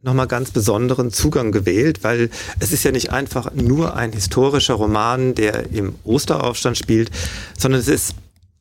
[0.03, 5.35] nochmal ganz besonderen Zugang gewählt, weil es ist ja nicht einfach nur ein historischer Roman,
[5.35, 7.11] der im Osteraufstand spielt,
[7.57, 8.15] sondern es ist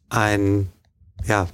[0.09, 0.69] ein,
[1.25, 1.47] ja,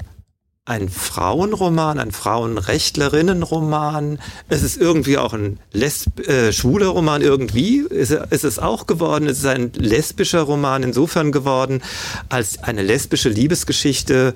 [0.66, 4.20] ein Frauenroman, ein Frauenrechtlerinnenroman.
[4.50, 7.78] Es ist irgendwie auch ein Lesb äh, schwuler Roman irgendwie.
[7.78, 9.28] Ist, ist es auch geworden.
[9.28, 11.82] Es ist ein lesbischer Roman insofern geworden,
[12.28, 14.36] als eine lesbische Liebesgeschichte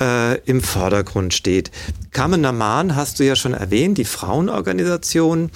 [0.00, 1.70] äh, im Vordergrund steht.
[2.10, 5.50] Carmen Naman hast du ja schon erwähnt, die Frauenorganisation.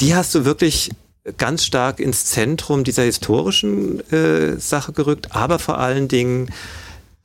[0.00, 0.90] Die hast du wirklich
[1.36, 6.50] ganz stark ins Zentrum dieser historischen äh, Sache gerückt, aber vor allen Dingen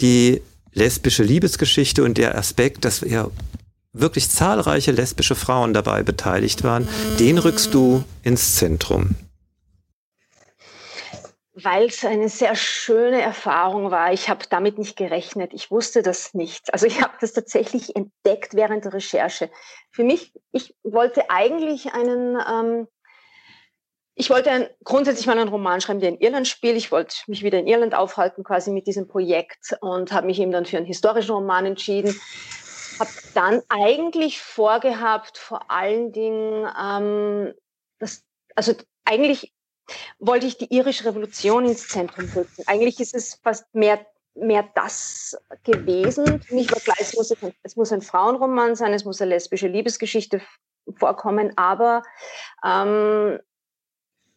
[0.02, 0.42] die
[0.74, 3.30] lesbische Liebesgeschichte und der Aspekt, dass ja
[3.94, 6.88] wirklich zahlreiche lesbische Frauen dabei beteiligt waren,
[7.20, 9.16] den rückst du ins Zentrum
[11.56, 14.12] weil es eine sehr schöne Erfahrung war.
[14.12, 15.54] Ich habe damit nicht gerechnet.
[15.54, 16.74] Ich wusste das nicht.
[16.74, 19.52] Also ich habe das tatsächlich entdeckt während der Recherche.
[19.92, 22.88] Für mich, ich wollte eigentlich einen, ähm,
[24.16, 26.76] ich wollte ein, grundsätzlich mal einen Roman schreiben, der in Irland spielt.
[26.76, 30.52] Ich wollte mich wieder in Irland aufhalten, quasi mit diesem Projekt und habe mich eben
[30.52, 32.20] dann für einen historischen Roman entschieden.
[33.00, 37.54] Habe dann eigentlich vorgehabt, vor allen Dingen, ähm,
[38.00, 38.24] das,
[38.56, 38.74] also
[39.06, 39.54] eigentlich
[40.19, 42.63] wollte ich die irische Revolution ins Zentrum rücken.
[42.67, 46.41] Eigentlich ist es fast mehr, mehr das gewesen.
[46.41, 49.30] Für mich war klar, es muss, ein, es muss ein Frauenroman sein, es muss eine
[49.30, 50.41] lesbische Liebesgeschichte
[50.98, 52.04] vorkommen, aber
[52.65, 53.39] ähm,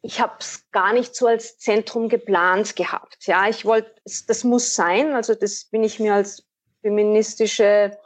[0.02, 3.26] ich habe es gar nicht so als Zentrum geplant gehabt.
[3.26, 5.14] Ja, ich wollte, das muss sein.
[5.14, 6.46] Also das bin ich mir als
[6.80, 7.98] feministische,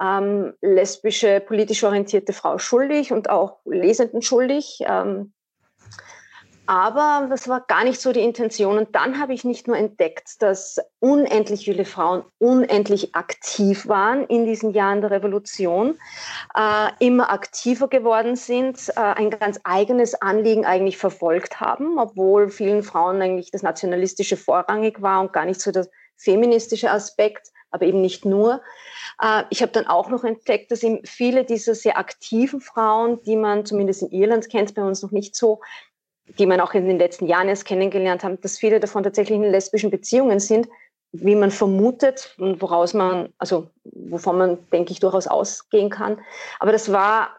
[0.00, 4.78] ähm, lesbische, politisch orientierte Frau schuldig und auch Lesenden schuldig.
[4.86, 5.34] Ähm,
[6.66, 8.78] aber das war gar nicht so die Intention.
[8.78, 14.44] Und dann habe ich nicht nur entdeckt, dass unendlich viele Frauen unendlich aktiv waren in
[14.44, 15.98] diesen Jahren der Revolution,
[16.54, 22.82] äh, immer aktiver geworden sind, äh, ein ganz eigenes Anliegen eigentlich verfolgt haben, obwohl vielen
[22.82, 28.00] Frauen eigentlich das Nationalistische vorrangig war und gar nicht so der feministische Aspekt, aber eben
[28.00, 28.60] nicht nur.
[29.20, 33.36] Äh, ich habe dann auch noch entdeckt, dass eben viele dieser sehr aktiven Frauen, die
[33.36, 35.60] man zumindest in Irland kennt, bei uns noch nicht so,
[36.38, 39.44] die man auch in den letzten Jahren erst kennengelernt hat, dass viele davon tatsächlich in
[39.44, 40.68] lesbischen Beziehungen sind,
[41.12, 46.18] wie man vermutet und woraus man, also wovon man, denke ich, durchaus ausgehen kann.
[46.58, 47.36] Aber das war,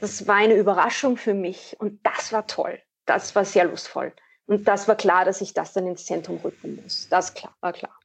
[0.00, 2.78] das war eine Überraschung für mich und das war toll.
[3.06, 4.12] Das war sehr lustvoll.
[4.46, 7.06] Und das war klar, dass ich das dann ins Zentrum rücken muss.
[7.08, 7.96] Das war klar.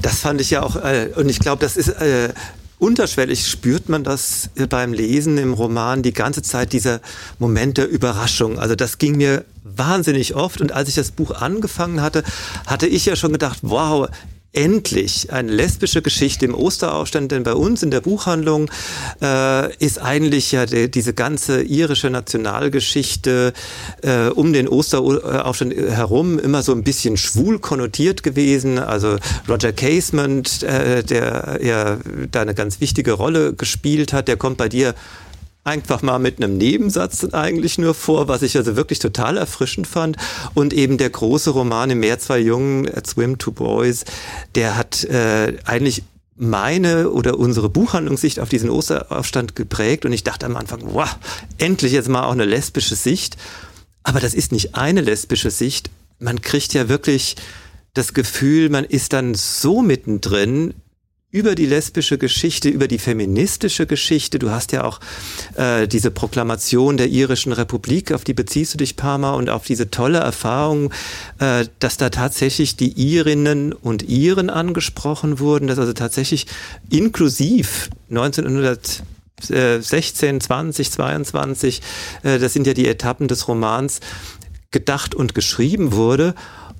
[0.00, 2.32] Das fand ich ja auch, äh, und ich glaube, das ist äh,
[2.78, 7.00] unterschwellig spürt man das beim Lesen im Roman die ganze Zeit, dieser
[7.38, 8.58] Moment der Überraschung.
[8.58, 12.22] Also das ging mir wahnsinnig oft und als ich das Buch angefangen hatte,
[12.66, 14.08] hatte ich ja schon gedacht, wow,
[14.52, 18.70] endlich eine lesbische Geschichte im Osteraufstand, denn bei uns in der Buchhandlung
[19.20, 23.52] äh, ist eigentlich ja die, diese ganze irische Nationalgeschichte
[24.02, 28.78] äh, um den Osteraufstand herum immer so ein bisschen schwul konnotiert gewesen.
[28.78, 31.98] Also Roger Casement, äh, der ja
[32.30, 34.94] da eine ganz wichtige Rolle gespielt hat, der kommt bei dir
[35.68, 40.16] einfach mal mit einem Nebensatz eigentlich nur vor, was ich also wirklich total erfrischend fand.
[40.54, 44.04] Und eben der große Roman im Meer zwei Jungen, Swim to Boys,
[44.54, 46.02] der hat äh, eigentlich
[46.36, 51.16] meine oder unsere Buchhandlungssicht auf diesen Osteraufstand geprägt und ich dachte am Anfang, wow,
[51.58, 53.36] endlich jetzt mal auch eine lesbische Sicht.
[54.04, 55.90] Aber das ist nicht eine lesbische Sicht.
[56.18, 57.36] Man kriegt ja wirklich
[57.92, 60.74] das Gefühl, man ist dann so mittendrin
[61.30, 64.38] über die lesbische Geschichte, über die feministische Geschichte.
[64.38, 64.98] Du hast ja auch
[65.56, 69.66] äh, diese Proklamation der irischen Republik, auf die beziehst du dich paar Mal und auf
[69.66, 70.90] diese tolle Erfahrung,
[71.38, 76.46] äh, dass da tatsächlich die Irinnen und Iren angesprochen wurden, dass also tatsächlich
[76.88, 81.82] inklusiv 1916, 20, 22,
[82.22, 84.00] äh, das sind ja die Etappen des Romans,
[84.70, 86.34] gedacht und geschrieben wurde.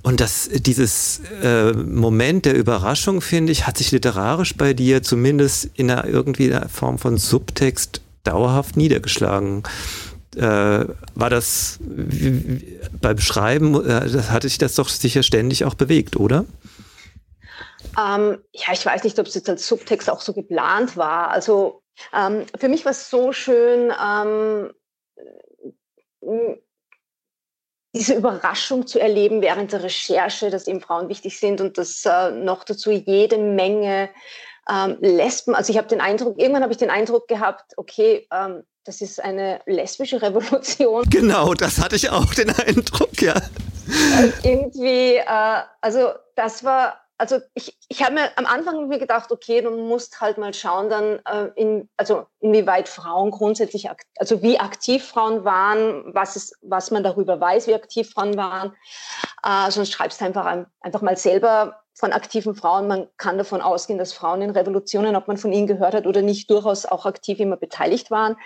[0.09, 5.69] Und das, dieses äh, Moment der Überraschung, finde ich, hat sich literarisch bei dir zumindest
[5.75, 9.65] in einer irgendwie einer Form von Subtext dauerhaft niedergeschlagen.
[10.35, 15.75] Äh, war das wie, beim Schreiben, äh, das hatte sich das doch sicher ständig auch
[15.75, 16.47] bewegt, oder?
[18.03, 21.29] Ähm, ja, ich weiß nicht, ob es jetzt als Subtext auch so geplant war.
[21.33, 21.83] Also
[22.15, 24.71] ähm, für mich war es so schön, ähm,
[27.95, 32.31] diese Überraschung zu erleben während der Recherche, dass eben Frauen wichtig sind und dass äh,
[32.31, 34.11] noch dazu jede Menge
[34.71, 38.63] ähm, Lesben, also ich habe den Eindruck, irgendwann habe ich den Eindruck gehabt, okay, ähm,
[38.85, 41.05] das ist eine lesbische Revolution.
[41.11, 43.35] Genau, das hatte ich auch den Eindruck, ja.
[43.35, 49.33] Und irgendwie, äh, also das war also ich, ich habe mir am Anfang mir gedacht,
[49.33, 54.59] okay, du musst halt mal schauen, dann äh, in, also inwieweit Frauen grundsätzlich, also wie
[54.59, 58.75] aktiv Frauen waren, was ist, was man darüber weiß, wie aktiv Frauen waren.
[59.43, 62.87] Äh, sonst schreibst du einfach einfach mal selber von aktiven Frauen.
[62.87, 66.23] Man kann davon ausgehen, dass Frauen in Revolutionen, ob man von ihnen gehört hat oder
[66.23, 68.37] nicht, durchaus auch aktiv immer beteiligt waren.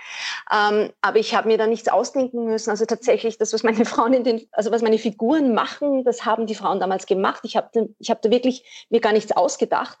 [0.51, 2.71] Ähm, aber ich habe mir da nichts ausdenken müssen.
[2.71, 6.47] Also tatsächlich, das, was meine Frauen in den, also was meine Figuren machen, das haben
[6.47, 7.41] die Frauen damals gemacht.
[7.43, 9.99] Ich habe ich hab da wirklich mir gar nichts ausgedacht.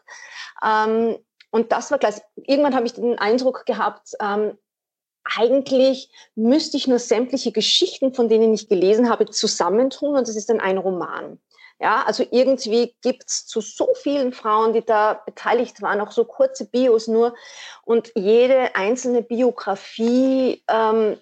[0.65, 1.17] Ähm,
[1.51, 4.57] und das war gleich, irgendwann habe ich den Eindruck gehabt, ähm,
[5.23, 10.49] eigentlich müsste ich nur sämtliche Geschichten, von denen ich gelesen habe, zusammentun und das ist
[10.49, 11.39] dann ein Roman.
[11.79, 16.65] Ja, also irgendwie gibt's zu so vielen Frauen, die da beteiligt waren, auch so kurze
[16.65, 17.35] Bios nur.
[17.83, 21.17] Und jede einzelne Biografie ähm,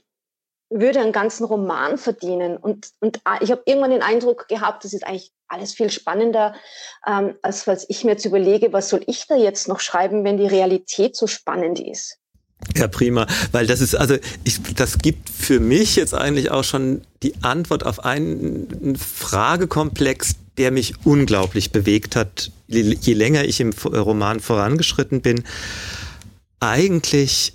[0.70, 2.58] würde einen ganzen Roman verdienen.
[2.58, 6.56] Und, und ah, ich habe irgendwann den Eindruck gehabt, das ist eigentlich alles viel spannender,
[7.06, 10.38] ähm, als was ich mir jetzt überlege, was soll ich da jetzt noch schreiben, wenn
[10.38, 12.21] die Realität so spannend ist.
[12.76, 17.02] Ja, prima, weil das ist, also ich, das gibt für mich jetzt eigentlich auch schon
[17.24, 24.40] die Antwort auf einen Fragekomplex, der mich unglaublich bewegt hat, je länger ich im Roman
[24.40, 25.44] vorangeschritten bin.
[26.60, 27.54] Eigentlich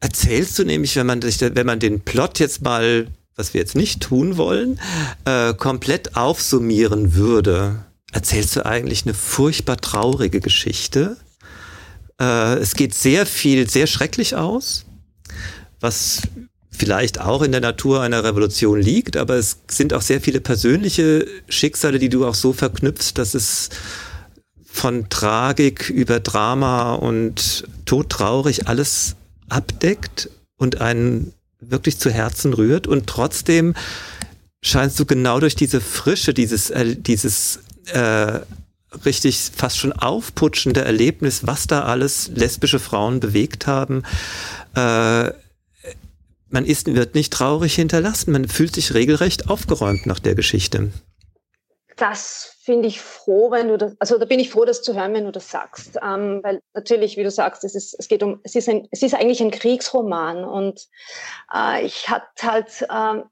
[0.00, 4.02] erzählst du nämlich, wenn man, wenn man den Plot jetzt mal, was wir jetzt nicht
[4.02, 4.80] tun wollen,
[5.24, 11.16] äh, komplett aufsummieren würde, erzählst du eigentlich eine furchtbar traurige Geschichte.
[12.20, 14.84] Äh, es geht sehr viel, sehr schrecklich aus,
[15.80, 16.22] was
[16.70, 21.26] vielleicht auch in der Natur einer Revolution liegt, aber es sind auch sehr viele persönliche
[21.48, 23.70] Schicksale, die du auch so verknüpfst, dass es
[24.64, 29.16] von Tragik über Drama und todtraurig alles
[29.48, 32.86] abdeckt und einen wirklich zu Herzen rührt.
[32.86, 33.74] Und trotzdem
[34.62, 37.60] scheinst du genau durch diese Frische, dieses, äh, dieses
[37.92, 38.40] äh,
[39.04, 44.02] richtig fast schon aufputschende Erlebnis, was da alles lesbische Frauen bewegt haben,
[44.74, 45.32] äh,
[46.50, 50.90] man ist, wird nicht traurig hinterlassen, man fühlt sich regelrecht aufgeräumt nach der Geschichte.
[51.96, 55.14] Das finde ich froh, wenn du das, also da bin ich froh, das zu hören,
[55.14, 55.98] wenn du das sagst.
[56.02, 59.02] Ähm, weil natürlich, wie du sagst, es ist, es geht um, es ist ein, es
[59.02, 60.86] ist eigentlich ein Kriegsroman und
[61.52, 63.22] äh, ich hatte halt, äh,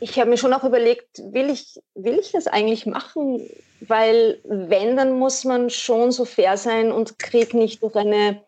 [0.00, 3.48] ich habe mir schon auch überlegt, will ich, will ich das eigentlich machen?
[3.80, 8.42] Weil wenn, dann muss man schon so fair sein und Krieg nicht durch eine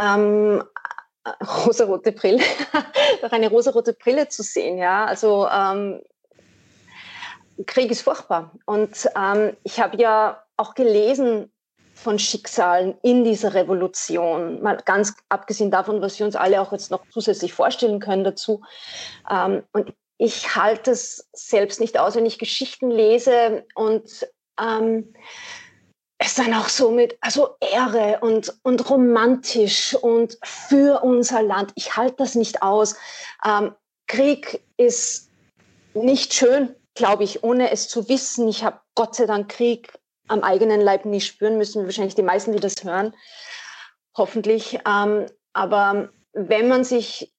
[0.00, 0.62] ähm,
[1.66, 2.42] rosarote Brille,
[3.20, 4.78] durch eine rosarote Brille zu sehen.
[4.78, 6.00] Ja, also ähm,
[7.66, 8.52] Krieg ist furchtbar.
[8.64, 11.50] Und ähm, ich habe ja auch gelesen
[11.94, 16.90] von Schicksalen in dieser Revolution, mal ganz abgesehen davon, was wir uns alle auch jetzt
[16.90, 18.62] noch zusätzlich vorstellen können dazu.
[19.30, 24.24] Ähm, und ich halte es selbst nicht aus, wenn ich Geschichten lese und
[24.60, 25.12] ähm,
[26.16, 31.72] es dann auch so mit, also Ehre und, und romantisch und für unser Land.
[31.74, 32.94] Ich halte das nicht aus.
[33.44, 33.74] Ähm,
[34.06, 35.28] Krieg ist
[35.92, 38.46] nicht schön, glaube ich, ohne es zu wissen.
[38.46, 39.92] Ich habe Gott sei Dank Krieg
[40.28, 43.12] am eigenen Leib nie spüren müssen, wahrscheinlich die meisten, die das hören,
[44.16, 44.78] hoffentlich.
[44.86, 47.32] Ähm, aber wenn man sich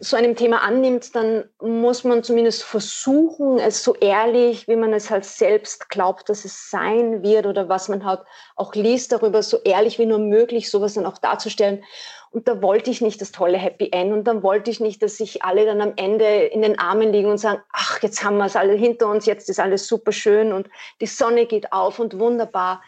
[0.00, 5.10] so einem Thema annimmt, dann muss man zumindest versuchen, es so ehrlich, wie man es
[5.10, 8.20] halt selbst glaubt, dass es sein wird oder was man halt
[8.56, 11.84] auch liest darüber, so ehrlich wie nur möglich, sowas dann auch darzustellen.
[12.30, 15.16] Und da wollte ich nicht das tolle Happy End und dann wollte ich nicht, dass
[15.16, 18.46] sich alle dann am Ende in den Armen liegen und sagen, ach, jetzt haben wir
[18.46, 20.68] es alle hinter uns, jetzt ist alles super schön und
[21.00, 22.82] die Sonne geht auf und wunderbar.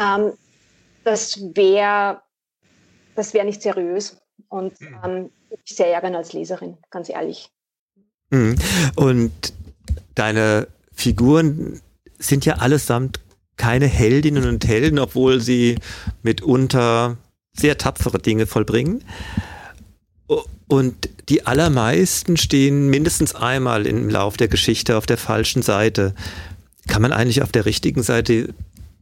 [0.00, 0.32] Ähm,
[1.04, 2.22] das wäre
[3.20, 4.20] das wäre nicht seriös.
[4.48, 5.30] Und ähm,
[5.64, 7.50] ich sehr ärgern als Leserin, ganz ehrlich.
[8.30, 8.56] Mhm.
[8.96, 9.52] Und
[10.14, 11.80] deine Figuren
[12.18, 13.20] sind ja allesamt
[13.56, 15.76] keine Heldinnen und Helden, obwohl sie
[16.22, 17.18] mitunter
[17.52, 19.04] sehr tapfere Dinge vollbringen.
[20.68, 26.14] Und die allermeisten stehen mindestens einmal im Lauf der Geschichte auf der falschen Seite.
[26.86, 28.54] Kann man eigentlich auf der richtigen Seite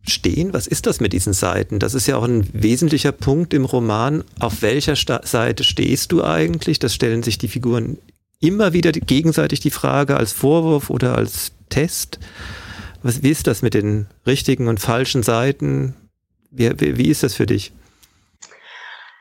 [0.08, 0.52] stehen?
[0.52, 1.78] Was ist das mit diesen Seiten?
[1.78, 4.24] Das ist ja auch ein wesentlicher Punkt im Roman.
[4.38, 6.78] Auf welcher Sta Seite stehst du eigentlich?
[6.78, 7.98] Das stellen sich die Figuren
[8.40, 12.18] immer wieder gegenseitig die Frage als Vorwurf oder als Test.
[13.02, 15.94] Was, wie ist das mit den richtigen und falschen Seiten?
[16.50, 17.72] Wie, wie, wie ist das für dich?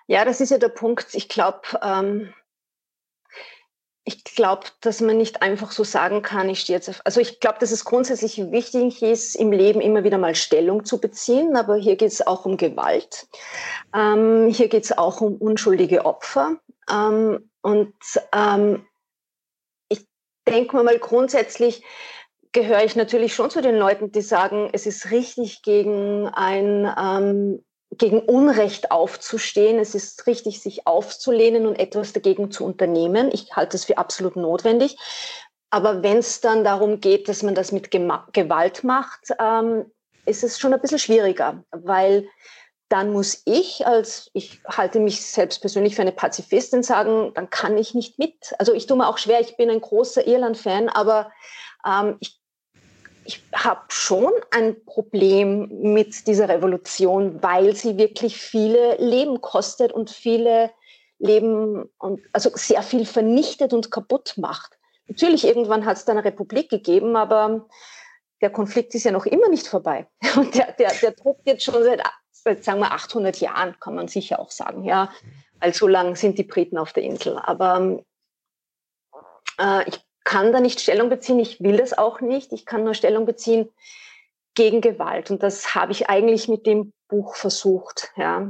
[0.08, 1.08] Ja, das ist ja der Punkt.
[1.14, 2.30] Ich glaube, ähm,
[4.08, 7.02] ich glaube, dass man nicht einfach so sagen kann, ich stehe jetzt auf.
[7.04, 11.02] Also ich glaube, dass es grundsätzlich wichtig ist, im Leben immer wieder mal Stellung zu
[11.02, 13.28] beziehen, aber hier geht es auch um Gewalt.
[13.94, 16.56] Ähm, hier geht es auch um unschuldige Opfer.
[16.90, 17.96] Ähm, und
[18.34, 18.86] ähm,
[19.90, 20.08] ich
[20.48, 21.84] denke mal grundsätzlich,
[22.54, 27.66] gehöre ich natürlich schon zu den Leuten, die sagen, es ist richtig, gegen ein ähm,
[27.92, 29.80] gegen Unrecht aufzustehen.
[29.80, 33.30] Es ist richtig, sich aufzulehnen und etwas dagegen zu unternehmen.
[33.32, 34.98] Ich halte es für absolut notwendig.
[35.70, 39.92] Aber wenn es dann darum geht, dass man das mit Gewalt macht, ähm,
[40.26, 42.28] ist es schon ein bisschen schwieriger, weil
[42.90, 47.78] dann muss ich als, ich halte mich selbst persönlich für eine Pazifistin sagen, dann kann
[47.78, 48.54] ich nicht mit.
[48.60, 51.32] Also ich tue mir auch schwer, ich bin ein großer Irland-Fan, aber
[51.86, 52.37] ähm, ich
[53.28, 60.10] ich habe schon ein Problem mit dieser Revolution, weil sie wirklich viele Leben kostet und
[60.10, 60.72] viele
[61.20, 64.78] Leben und also sehr viel vernichtet und kaputt macht.
[65.08, 67.68] Natürlich, irgendwann hat es dann eine Republik gegeben, aber
[68.40, 70.08] der Konflikt ist ja noch immer nicht vorbei.
[70.36, 74.08] Und der, der, der tobt jetzt schon seit, seit, sagen wir, 800 Jahren, kann man
[74.08, 74.84] sicher auch sagen.
[74.84, 75.12] Ja,
[75.60, 77.40] weil so lange sind die Briten auf der Insel.
[77.40, 78.04] Aber
[79.60, 82.52] äh, ich kann da nicht Stellung beziehen, ich will das auch nicht.
[82.52, 83.70] Ich kann nur Stellung beziehen
[84.56, 85.32] gegen Gewalt.
[85.32, 88.50] Und das habe ich eigentlich mit dem Buch versucht, ja.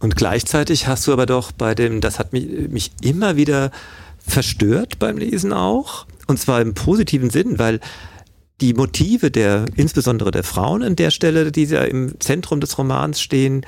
[0.00, 3.70] Und gleichzeitig hast du aber doch bei dem, das hat mich, mich immer wieder
[4.26, 7.80] verstört beim Lesen auch, und zwar im positiven Sinn, weil
[8.62, 13.20] die Motive der, insbesondere der Frauen an der Stelle, die ja im Zentrum des Romans
[13.20, 13.66] stehen,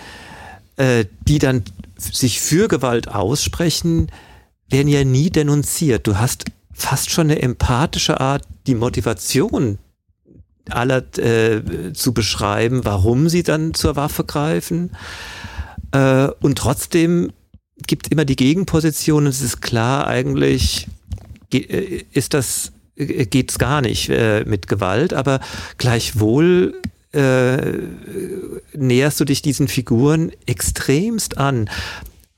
[0.76, 1.64] äh, die dann
[1.96, 4.10] sich für Gewalt aussprechen,
[4.70, 6.06] werden ja nie denunziert.
[6.06, 9.78] Du hast fast schon eine empathische Art, die Motivation
[10.68, 14.92] aller äh, zu beschreiben, warum sie dann zur Waffe greifen.
[15.92, 17.32] Äh, und trotzdem
[17.86, 19.26] gibt es immer die Gegenposition.
[19.26, 20.86] Es ist klar, eigentlich
[21.52, 25.40] äh, ist das äh, geht's gar nicht äh, mit Gewalt, aber
[25.78, 26.80] gleichwohl
[27.12, 27.72] äh,
[28.74, 31.68] näherst du dich diesen Figuren extremst an.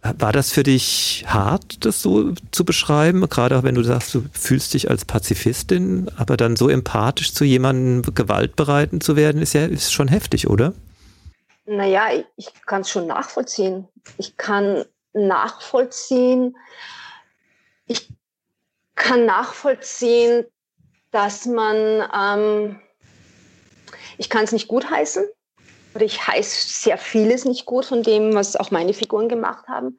[0.03, 3.29] War das für dich hart, das so zu beschreiben?
[3.29, 7.45] Gerade auch wenn du sagst, du fühlst dich als Pazifistin, aber dann so empathisch zu
[7.45, 10.75] jemandem gewaltbereiten zu werden, ist ja ist schon heftig, oder?
[11.67, 13.87] Naja, ich, ich kann es schon nachvollziehen.
[14.19, 16.57] Ich kann nachvollziehen,
[17.87, 18.09] ich
[18.97, 20.47] kann nachvollziehen,
[21.13, 22.81] dass man, ähm,
[24.19, 25.25] ich kann es nicht gutheißen,
[26.01, 29.99] ich heiße sehr vieles nicht gut von dem, was auch meine Figuren gemacht haben.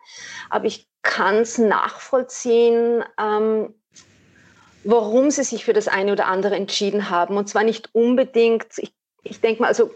[0.49, 3.73] Aber ich kann es nachvollziehen, ähm,
[4.83, 7.37] warum sie sich für das eine oder andere entschieden haben.
[7.37, 9.91] Und zwar nicht unbedingt, ich, ich denke mal, also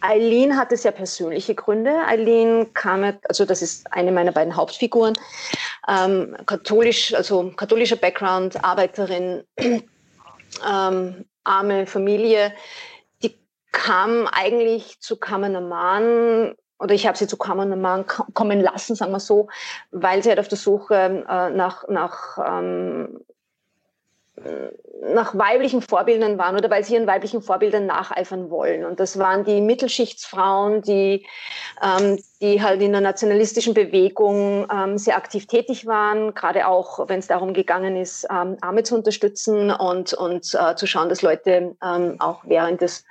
[0.00, 2.04] Eileen hatte sehr persönliche Gründe.
[2.06, 5.14] Eileen kam, also das ist eine meiner beiden Hauptfiguren,
[5.88, 12.52] ähm, katholisch, also katholischer Background, Arbeiterin, ähm, arme Familie
[13.72, 18.04] kam eigentlich zu Kamanaman oder ich habe sie zu Kamanaman
[18.34, 19.48] kommen lassen, sagen wir so,
[19.92, 20.94] weil sie halt auf der Suche
[21.28, 23.20] äh, nach, nach, ähm,
[25.14, 28.84] nach weiblichen Vorbildern waren oder weil sie ihren weiblichen Vorbildern nacheifern wollen.
[28.84, 31.24] Und das waren die Mittelschichtsfrauen, die,
[31.80, 37.20] ähm, die halt in der nationalistischen Bewegung ähm, sehr aktiv tätig waren, gerade auch, wenn
[37.20, 41.76] es darum gegangen ist, ähm, Arme zu unterstützen und, und äh, zu schauen, dass Leute
[41.80, 43.04] ähm, auch während des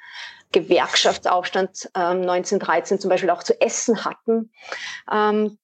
[0.51, 4.51] Gewerkschaftsaufstand ähm, 1913 zum Beispiel auch zu essen hatten.
[5.11, 5.57] Ähm,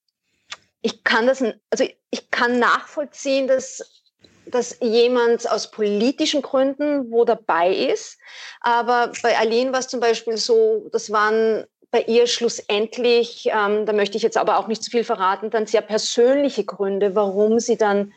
[0.82, 4.06] ich kann das, also ich kann nachvollziehen, dass,
[4.46, 8.18] dass jemand aus politischen Gründen wo dabei ist.
[8.62, 13.94] Aber bei Aline war es zum Beispiel so, das waren bei ihr schlussendlich, ähm, da
[13.94, 17.78] möchte ich jetzt aber auch nicht zu viel verraten, dann sehr persönliche Gründe, warum sie
[17.78, 18.14] dann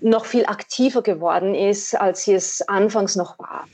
[0.00, 3.68] noch viel aktiver geworden ist, als sie es anfangs noch war.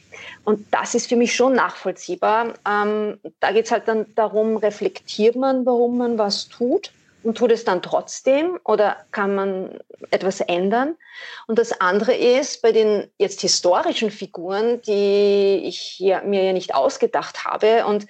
[0.49, 2.55] Und das ist für mich schon nachvollziehbar.
[2.67, 6.91] Ähm, da geht es halt dann darum, reflektiert man, warum man was tut
[7.23, 9.79] und tut es dann trotzdem oder kann man
[10.11, 10.97] etwas ändern?
[11.49, 16.75] Und das andere ist, bei den jetzt historischen Figuren, die ich hier, mir ja nicht
[16.75, 18.07] ausgedacht habe und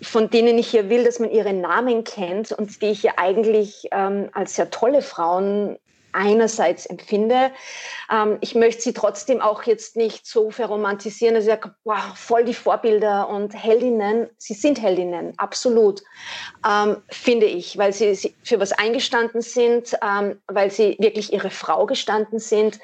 [0.00, 3.86] von denen ich hier will, dass man ihre Namen kennt und die ich ja eigentlich
[3.92, 5.78] ähm, als sehr tolle Frauen
[6.12, 7.50] einerseits empfinde.
[8.10, 12.44] Ähm, ich möchte sie trotzdem auch jetzt nicht so verromantisieren, dass ich sage, wow, voll
[12.44, 14.28] die Vorbilder und Heldinnen.
[14.38, 16.02] Sie sind Heldinnen, absolut,
[16.68, 21.50] ähm, finde ich, weil sie, sie, für was eingestanden sind, ähm, weil sie wirklich ihre
[21.50, 22.78] Frau gestanden sind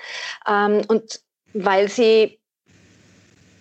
[0.47, 1.21] ähm, und
[1.55, 2.39] weil sie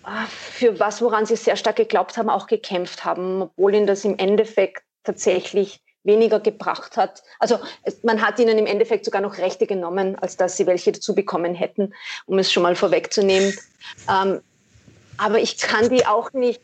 [0.02, 4.04] ah, für was, woran sie sehr stark geglaubt haben, auch gekämpft haben, obwohl ihnen das
[4.04, 7.22] im Endeffekt tatsächlich weniger gebracht hat.
[7.38, 7.58] Also
[8.02, 11.54] man hat ihnen im Endeffekt sogar noch Rechte genommen, als dass sie welche dazu bekommen
[11.54, 11.94] hätten,
[12.26, 13.54] um es schon mal vorwegzunehmen.
[14.08, 14.40] Ähm,
[15.16, 16.62] aber ich kann die auch nicht,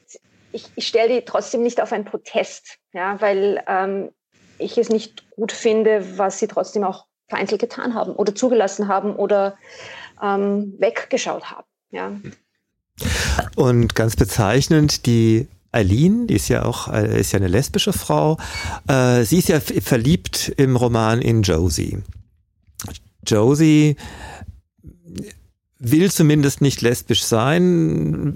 [0.52, 4.10] ich, ich stelle die trotzdem nicht auf einen Protest, ja, weil ähm,
[4.58, 9.16] ich es nicht gut finde, was sie trotzdem auch vereinzelt getan haben oder zugelassen haben
[9.16, 9.58] oder
[10.22, 11.66] ähm, weggeschaut haben.
[11.90, 12.12] Ja.
[13.56, 18.38] Und ganz bezeichnend, die Eileen, die ist ja auch äh, ist ja eine lesbische Frau.
[18.86, 21.98] Äh, sie ist ja verliebt im Roman in Josie.
[23.26, 23.96] Josie
[25.78, 28.34] will zumindest nicht lesbisch sein.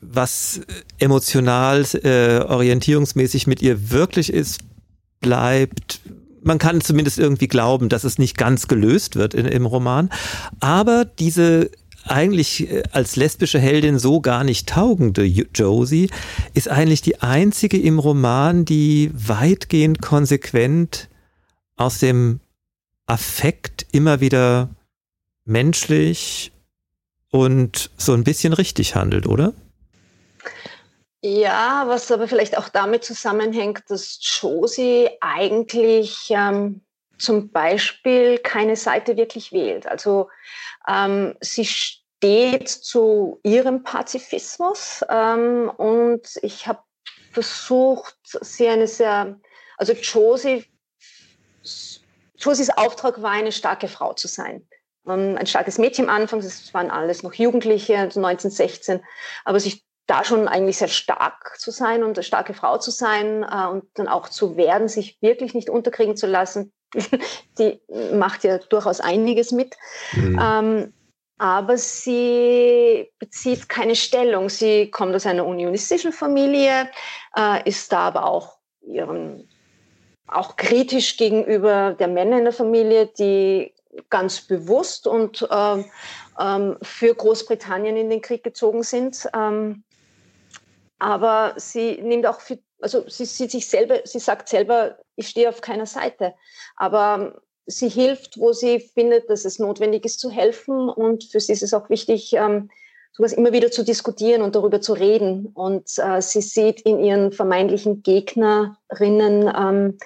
[0.00, 0.60] Was
[0.98, 4.60] emotional, äh, orientierungsmäßig mit ihr wirklich ist,
[5.20, 6.00] bleibt.
[6.42, 10.10] Man kann zumindest irgendwie glauben, dass es nicht ganz gelöst wird in, im Roman.
[10.60, 11.70] Aber diese
[12.04, 16.10] eigentlich äh, als lesbische Heldin so gar nicht taugende Josie
[16.54, 21.08] ist eigentlich die einzige im Roman, die weitgehend konsequent
[21.76, 22.40] aus dem
[23.06, 24.70] Affekt immer wieder
[25.44, 26.52] menschlich
[27.30, 29.52] und so ein bisschen richtig handelt, oder?
[31.22, 36.80] Ja, was aber vielleicht auch damit zusammenhängt, dass Josie eigentlich ähm,
[37.20, 39.86] zum Beispiel keine Seite wirklich wählt.
[39.86, 40.28] Also
[40.88, 46.80] ähm, sie steht zu ihrem Pazifismus ähm, und ich habe
[47.32, 49.38] versucht, sie eine sehr,
[49.76, 50.64] also Josie,
[52.38, 54.66] Josies Auftrag war, eine starke Frau zu sein.
[55.06, 59.06] Ähm, ein starkes Mädchen am Anfang, das waren alles noch Jugendliche, 1916, also
[59.44, 63.44] aber sich da schon eigentlich sehr stark zu sein und eine starke Frau zu sein
[63.44, 66.72] äh, und dann auch zu werden, sich wirklich nicht unterkriegen zu lassen,
[67.58, 67.80] die
[68.12, 69.76] macht ja durchaus einiges mit.
[70.12, 70.40] Mhm.
[70.42, 70.92] Ähm,
[71.38, 74.50] aber sie bezieht keine Stellung.
[74.50, 76.90] Sie kommt aus einer unionistischen Familie,
[77.34, 79.48] äh, ist da aber auch ihren,
[80.26, 83.72] auch kritisch gegenüber der Männer in der Familie, die
[84.10, 85.84] ganz bewusst und äh,
[86.38, 89.26] ähm, für Großbritannien in den Krieg gezogen sind.
[89.34, 89.82] Ähm,
[91.00, 95.48] aber sie nimmt auch für, also sie sieht sich selber, sie sagt selber, ich stehe
[95.48, 96.34] auf keiner Seite.
[96.76, 100.88] Aber sie hilft, wo sie findet, dass es notwendig ist zu helfen.
[100.88, 102.70] Und für sie ist es auch wichtig, ähm,
[103.12, 105.46] sowas immer wieder zu diskutieren und darüber zu reden.
[105.46, 109.98] Und äh, sie sieht in ihren vermeintlichen Gegnerinnen ähm,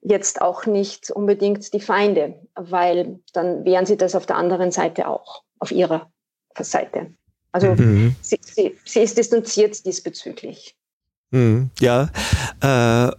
[0.00, 5.08] jetzt auch nicht unbedingt die Feinde, weil dann wären sie das auf der anderen Seite
[5.08, 6.10] auch, auf ihrer
[6.58, 7.17] Seite.
[7.52, 8.14] Also mhm.
[8.20, 10.76] sie, sie, sie, ist distanziert diesbezüglich.
[11.30, 12.10] Mhm, ja,
[12.60, 13.12] äh,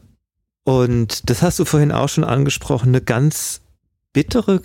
[0.63, 3.61] und das hast du vorhin auch schon angesprochen, eine ganz
[4.13, 4.61] bittere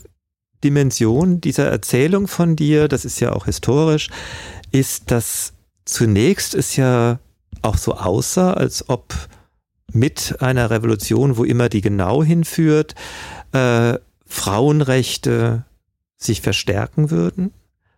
[0.62, 4.08] Dimension dieser Erzählung von dir, das ist ja auch historisch,
[4.72, 5.52] ist, dass
[5.84, 7.18] zunächst es ja
[7.62, 9.14] auch so aussah, als ob
[9.92, 12.94] mit einer Revolution, wo immer die genau hinführt,
[13.52, 15.64] äh, Frauenrechte
[16.16, 17.52] sich verstärken würden.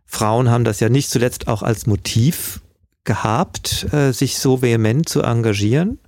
[0.07, 2.61] Frauen haben das ja nicht zuletzt auch als Motiv
[3.05, 5.99] gehabt, äh, sich so vehement zu engagieren.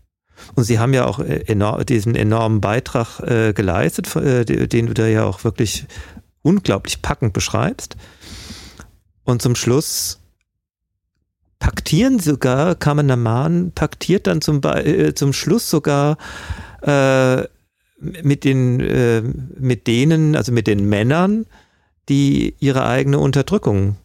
[0.54, 4.94] Und sie haben ja auch äh, enorm, diesen enormen Beitrag äh, geleistet, äh, den du
[4.94, 5.86] da ja auch wirklich
[6.42, 7.96] unglaublich packend beschreibst.
[9.24, 10.20] Und zum Schluss
[11.58, 16.16] paktieren sogar, Kamanaman paktiert dann zum, äh, zum Schluss sogar
[16.82, 17.44] äh,
[18.00, 18.76] mit den,
[19.58, 21.46] mit denen, also mit den Männern,
[22.08, 23.96] die ihre eigene Unterdrückung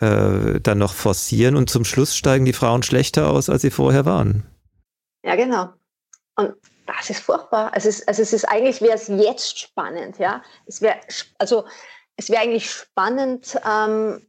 [0.00, 4.04] äh, dann noch forcieren und zum Schluss steigen die Frauen schlechter aus, als sie vorher
[4.04, 4.44] waren.
[5.24, 5.68] Ja, genau.
[6.36, 6.54] Und
[6.86, 7.72] das ist furchtbar.
[7.72, 10.42] Also es, also es ist eigentlich wäre es jetzt spannend, ja.
[10.66, 10.96] Es wäre
[11.38, 11.64] also
[12.16, 14.26] es wäre eigentlich spannend, ähm,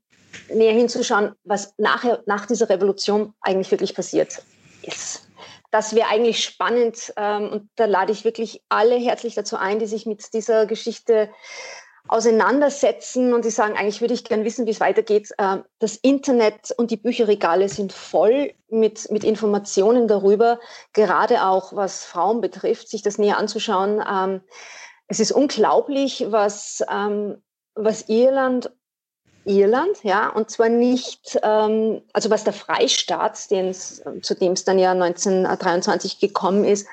[0.50, 4.42] näher hinzuschauen, was nachher nach dieser Revolution eigentlich wirklich passiert
[4.84, 5.28] ist.
[5.72, 9.88] Das wäre eigentlich spannend ähm, und da lade ich wirklich alle herzlich dazu ein, die
[9.88, 11.30] sich mit dieser Geschichte
[12.08, 15.30] auseinandersetzen und die sagen, eigentlich würde ich gern wissen, wie es weitergeht.
[15.38, 20.60] Ähm, das Internet und die Bücherregale sind voll mit, mit Informationen darüber,
[20.92, 24.04] gerade auch was Frauen betrifft, sich das näher anzuschauen.
[24.08, 24.42] Ähm,
[25.08, 27.42] es ist unglaublich, was, ähm,
[27.76, 28.72] was Irland
[29.46, 34.92] Irland, ja, und zwar nicht, ähm, also was der Freistaat, zu dem es dann ja
[34.92, 36.88] 1923 gekommen ist,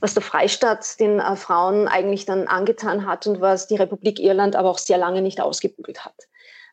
[0.00, 4.54] was der Freistaat den äh, Frauen eigentlich dann angetan hat und was die Republik Irland
[4.54, 6.14] aber auch sehr lange nicht ausgebügelt hat.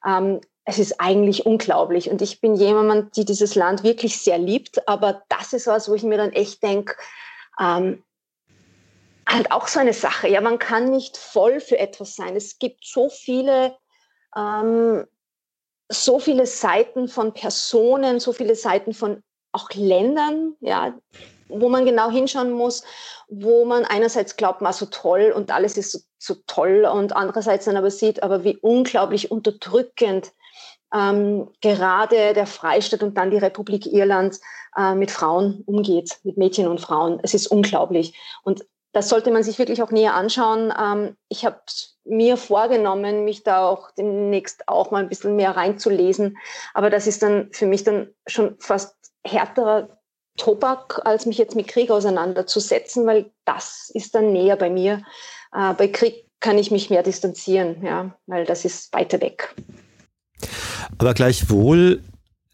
[0.06, 4.88] Ähm, es ist eigentlich unglaublich und ich bin jemand, die dieses Land wirklich sehr liebt,
[4.88, 6.96] aber das ist was, wo ich mir dann echt denke,
[7.60, 8.04] ähm,
[9.28, 10.28] halt auch so eine Sache.
[10.28, 12.36] Ja, man kann nicht voll für etwas sein.
[12.36, 13.76] Es gibt so viele
[14.36, 15.06] ähm,
[15.94, 20.94] so viele Seiten von Personen, so viele Seiten von auch Ländern, ja,
[21.48, 22.84] wo man genau hinschauen muss,
[23.28, 27.66] wo man einerseits glaubt, man so toll und alles ist so, so toll und andererseits
[27.66, 30.32] dann aber sieht, aber wie unglaublich unterdrückend
[30.94, 34.40] ähm, gerade der Freistaat und dann die Republik Irland
[34.78, 37.20] äh, mit Frauen umgeht, mit Mädchen und Frauen.
[37.24, 38.14] Es ist unglaublich.
[38.44, 40.72] Und das sollte man sich wirklich auch näher anschauen.
[40.80, 41.60] Ähm, ich habe
[42.06, 46.38] mir vorgenommen, mich da auch demnächst auch mal ein bisschen mehr reinzulesen.
[46.74, 49.90] Aber das ist dann für mich dann schon fast härterer
[50.38, 55.02] Tobak, als mich jetzt mit Krieg auseinanderzusetzen, weil das ist dann näher bei mir.
[55.54, 59.56] Äh, bei Krieg kann ich mich mehr distanzieren, ja, weil das ist weiter weg.
[60.98, 62.04] Aber gleichwohl,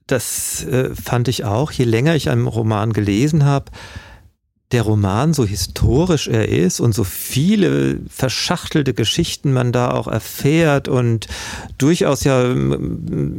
[0.07, 3.71] das äh, fand ich auch, je länger ich einen Roman gelesen habe,
[4.71, 10.87] der Roman, so historisch er ist und so viele verschachtelte Geschichten man da auch erfährt
[10.87, 11.27] und
[11.79, 12.53] durchaus ja,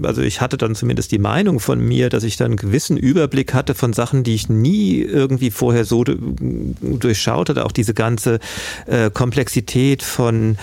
[0.02, 3.54] also ich hatte dann zumindest die Meinung von mir, dass ich dann einen gewissen Überblick
[3.54, 7.64] hatte von Sachen, die ich nie irgendwie vorher so durchschaut hatte.
[7.64, 8.40] Auch diese ganze
[8.86, 10.56] äh, Komplexität von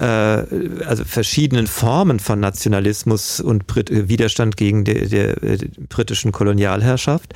[0.00, 6.32] äh, also verschiedenen Formen von Nationalismus und Brit Widerstand gegen der, der, der äh, britischen
[6.32, 7.34] Kolonialherrschaft.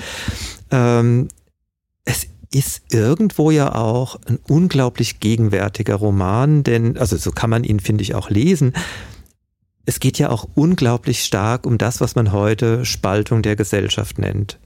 [0.72, 1.28] Ähm,
[2.04, 7.80] es ist irgendwo ja auch ein unglaublich gegenwärtiger Roman, denn, also so kann man ihn,
[7.80, 8.74] finde ich, auch lesen.
[9.84, 14.58] Es geht ja auch unglaublich stark um das, was man heute Spaltung der Gesellschaft nennt.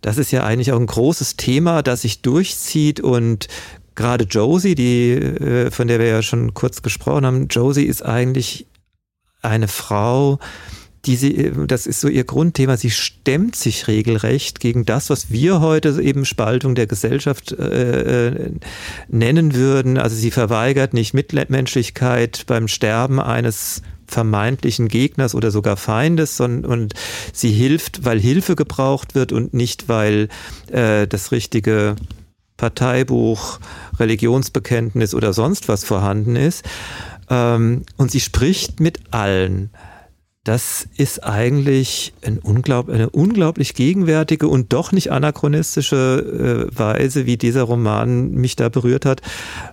[0.00, 3.46] Das ist ja eigentlich auch ein großes Thema, das sich durchzieht und
[3.94, 8.66] gerade Josie, die, äh, von der wir ja schon kurz gesprochen haben, Josie ist eigentlich
[9.42, 10.38] eine Frau,
[11.04, 15.60] die sie, das ist so ihr Grundthema, sie stemmt sich regelrecht gegen das, was wir
[15.60, 18.52] heute eben Spaltung der Gesellschaft äh, äh,
[19.08, 19.98] nennen würden.
[19.98, 26.94] Also sie verweigert nicht Mitmenschlichkeit beim Sterben eines vermeintlichen Gegners oder sogar Feindes, sondern und
[27.32, 30.28] sie hilft, weil Hilfe gebraucht wird und nicht, weil
[30.70, 31.96] äh, das richtige
[32.56, 33.58] Parteibuch,
[33.98, 36.64] Religionsbekenntnis oder sonst was vorhanden ist.
[37.28, 39.70] Ähm, und sie spricht mit allen
[40.44, 47.36] das ist eigentlich ein unglaub, eine unglaublich gegenwärtige und doch nicht anachronistische äh, Weise, wie
[47.36, 49.22] dieser Roman mich da berührt hat.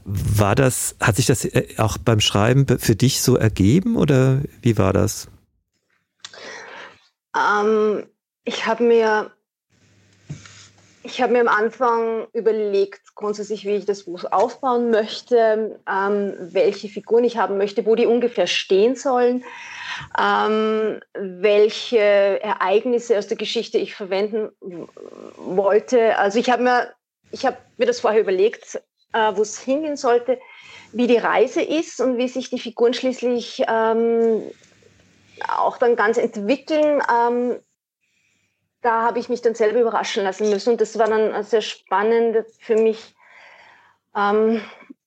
[0.06, 4.78] War das, hat sich das äh, auch beim Schreiben für dich so ergeben oder wie
[4.78, 5.28] war das?
[7.36, 8.04] Ähm,
[8.44, 9.32] ich habe mir
[11.02, 16.90] ich habe mir am Anfang überlegt, grundsätzlich, wie ich das Buch aufbauen möchte, ähm, welche
[16.90, 19.44] Figuren ich haben möchte, wo die ungefähr stehen sollen
[20.20, 22.00] ähm, welche
[22.42, 24.50] Ereignisse aus der Geschichte ich verwenden
[25.38, 26.18] wollte.
[26.18, 26.94] Also ich habe mir,
[27.32, 28.82] ich habe mir das vorher überlegt,
[29.14, 30.40] äh, wo es hingehen sollte,
[30.92, 34.44] wie die Reise ist und wie sich die Figuren schließlich ähm,
[35.48, 37.02] auch dann ganz entwickeln.
[37.12, 37.60] Ähm,
[38.82, 42.46] da habe ich mich dann selber überraschen lassen müssen und das war dann sehr spannend
[42.60, 43.14] für mich.
[44.16, 44.62] Ähm,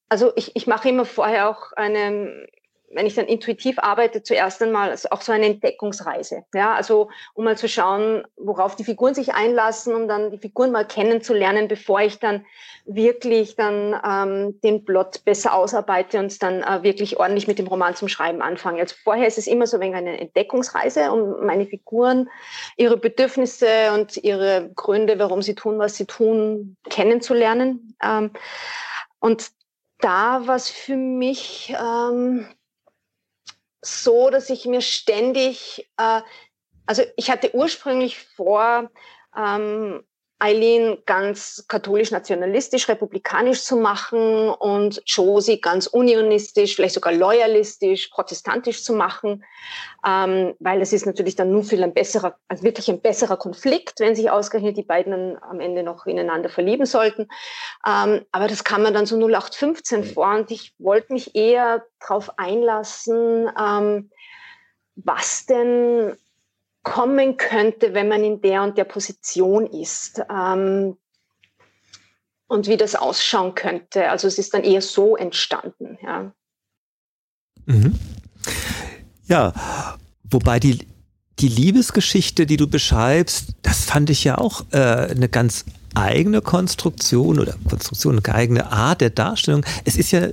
[0.08, 2.46] also ich, ich mache immer vorher auch eine
[2.94, 6.44] wenn ich dann intuitiv arbeite, zuerst einmal auch so eine Entdeckungsreise.
[6.54, 10.72] Ja, also um mal zu schauen, worauf die Figuren sich einlassen, um dann die Figuren
[10.72, 12.44] mal kennenzulernen, bevor ich dann
[12.84, 17.94] wirklich dann ähm, den Plot besser ausarbeite und dann äh, wirklich ordentlich mit dem Roman
[17.94, 18.80] zum Schreiben anfange.
[18.80, 22.28] Also vorher ist es immer so ein eine Entdeckungsreise, um meine Figuren,
[22.76, 27.96] ihre Bedürfnisse und ihre Gründe, warum sie tun, was sie tun, kennenzulernen.
[28.02, 28.30] Ähm,
[29.20, 29.50] und
[30.00, 32.46] da war es für mich ähm,
[33.82, 36.22] so, dass ich mir ständig, äh,
[36.86, 38.90] also ich hatte ursprünglich vor,
[39.36, 40.04] ähm,
[40.42, 48.92] Eileen ganz katholisch-nationalistisch, republikanisch zu machen und Josie ganz unionistisch, vielleicht sogar loyalistisch, protestantisch zu
[48.92, 49.44] machen,
[50.04, 54.00] ähm, weil es ist natürlich dann nur viel ein besserer, also wirklich ein besserer Konflikt,
[54.00, 57.28] wenn sich ausgerechnet die beiden am Ende noch ineinander verlieben sollten.
[57.86, 62.36] Ähm, aber das kam mir dann so 0815 vor und ich wollte mich eher darauf
[62.36, 64.10] einlassen, ähm,
[64.96, 66.16] was denn
[66.82, 70.20] kommen könnte, wenn man in der und der Position ist.
[70.30, 70.96] Ähm,
[72.52, 74.10] und wie das ausschauen könnte.
[74.10, 75.96] Also es ist dann eher so entstanden.
[76.02, 76.32] Ja.
[77.64, 77.98] Mhm.
[79.26, 79.54] Ja,
[80.24, 80.86] wobei die,
[81.38, 85.64] die Liebesgeschichte, die du beschreibst, das fand ich ja auch äh, eine ganz
[85.94, 89.64] eigene Konstruktion oder Konstruktion, eine eigene Art der Darstellung.
[89.86, 90.28] Es ist ja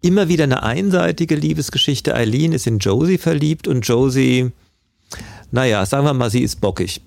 [0.00, 2.14] immer wieder eine einseitige Liebesgeschichte.
[2.14, 4.52] Eileen ist in Josie verliebt und Josie,
[5.50, 7.00] naja, sagen wir mal, sie ist bockig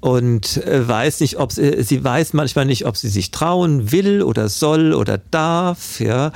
[0.00, 4.22] und äh, weiß nicht, ob sie, sie weiß manchmal nicht, ob sie sich trauen will
[4.22, 6.32] oder soll oder darf, ja,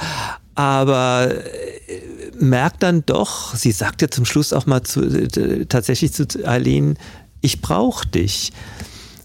[0.54, 2.00] aber äh,
[2.38, 6.98] merkt dann doch, sie sagt ja zum Schluss auch mal zu, äh, tatsächlich zu Eileen,
[7.40, 8.52] ich brauche dich.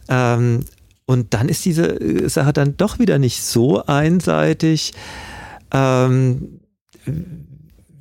[0.08, 0.66] Ähm,
[1.06, 4.94] und dann ist diese äh, Sache dann doch wieder nicht so einseitig.
[5.72, 6.60] Ähm,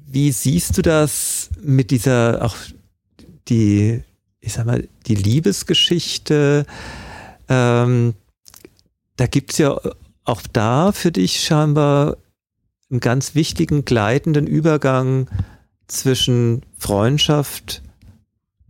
[0.07, 2.57] wie siehst du das mit dieser, auch
[3.49, 4.03] die,
[4.40, 6.66] ich sag mal, die Liebesgeschichte?
[7.49, 8.14] Ähm,
[9.16, 9.78] da gibt's ja
[10.24, 12.16] auch da für dich scheinbar
[12.90, 15.28] einen ganz wichtigen gleitenden Übergang
[15.86, 17.82] zwischen Freundschaft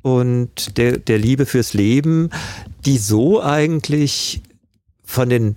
[0.02, 2.30] und der, der Liebe fürs Leben,
[2.84, 4.42] die so eigentlich
[5.02, 5.54] von den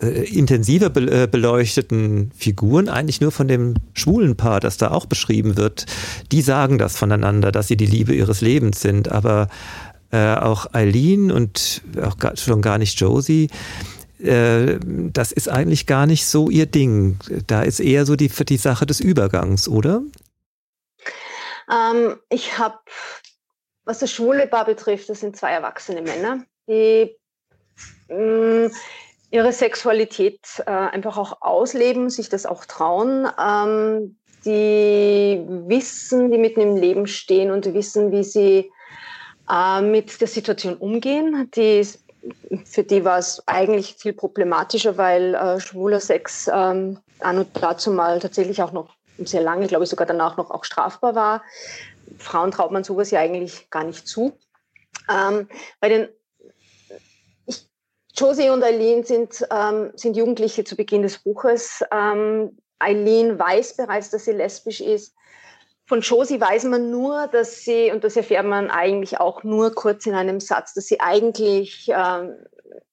[0.00, 5.56] äh, intensiver äh, beleuchteten Figuren, eigentlich nur von dem schwulen Paar, das da auch beschrieben
[5.56, 5.86] wird,
[6.32, 9.10] die sagen das voneinander, dass sie die Liebe ihres Lebens sind.
[9.10, 9.48] Aber
[10.10, 13.48] äh, auch Eileen und auch gar, schon gar nicht Josie,
[14.20, 17.18] äh, das ist eigentlich gar nicht so ihr Ding.
[17.46, 20.02] Da ist eher so die, die Sache des Übergangs, oder?
[21.70, 22.78] Ähm, ich habe
[23.88, 27.16] was das schwule Paar betrifft, das sind zwei erwachsene Männer, die
[28.10, 28.70] mh, mm,
[29.30, 36.60] ihre Sexualität äh, einfach auch ausleben, sich das auch trauen, ähm, die wissen, die mitten
[36.60, 38.70] im Leben stehen und wissen, wie sie
[39.50, 41.50] äh, mit der Situation umgehen.
[41.54, 41.86] Die,
[42.64, 47.90] für die war es eigentlich viel problematischer, weil äh, schwuler Sex ähm, an und dazu
[47.90, 51.42] mal tatsächlich auch noch sehr lange, glaube ich sogar danach noch auch strafbar war.
[52.18, 54.38] Frauen traut man sowas ja eigentlich gar nicht zu.
[55.10, 55.48] Ähm,
[55.80, 56.08] bei den
[58.18, 61.84] Josie und Eileen sind, ähm, sind Jugendliche zu Beginn des Buches.
[61.92, 65.14] Ähm, Eileen weiß bereits, dass sie lesbisch ist.
[65.86, 70.04] Von Josie weiß man nur, dass sie, und das erfährt man eigentlich auch nur kurz
[70.06, 72.34] in einem Satz, dass sie eigentlich, ähm,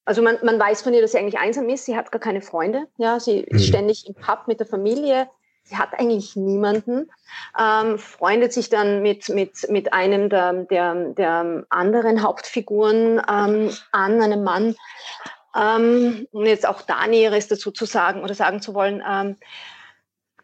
[0.06, 2.42] also man, man weiß von ihr, dass sie eigentlich einsam ist, sie hat gar keine
[2.42, 3.68] Freunde, ja, sie ist mhm.
[3.68, 5.28] ständig im Pub mit der Familie,
[5.66, 7.12] sie hat eigentlich niemanden,
[7.60, 14.22] ähm, freundet sich dann mit, mit, mit einem der, der, der anderen Hauptfiguren ähm, an,
[14.22, 14.76] einem Mann.
[15.58, 19.02] Ähm, um jetzt auch da Näheres dazu zu sagen oder sagen zu wollen.
[19.10, 19.38] Ähm,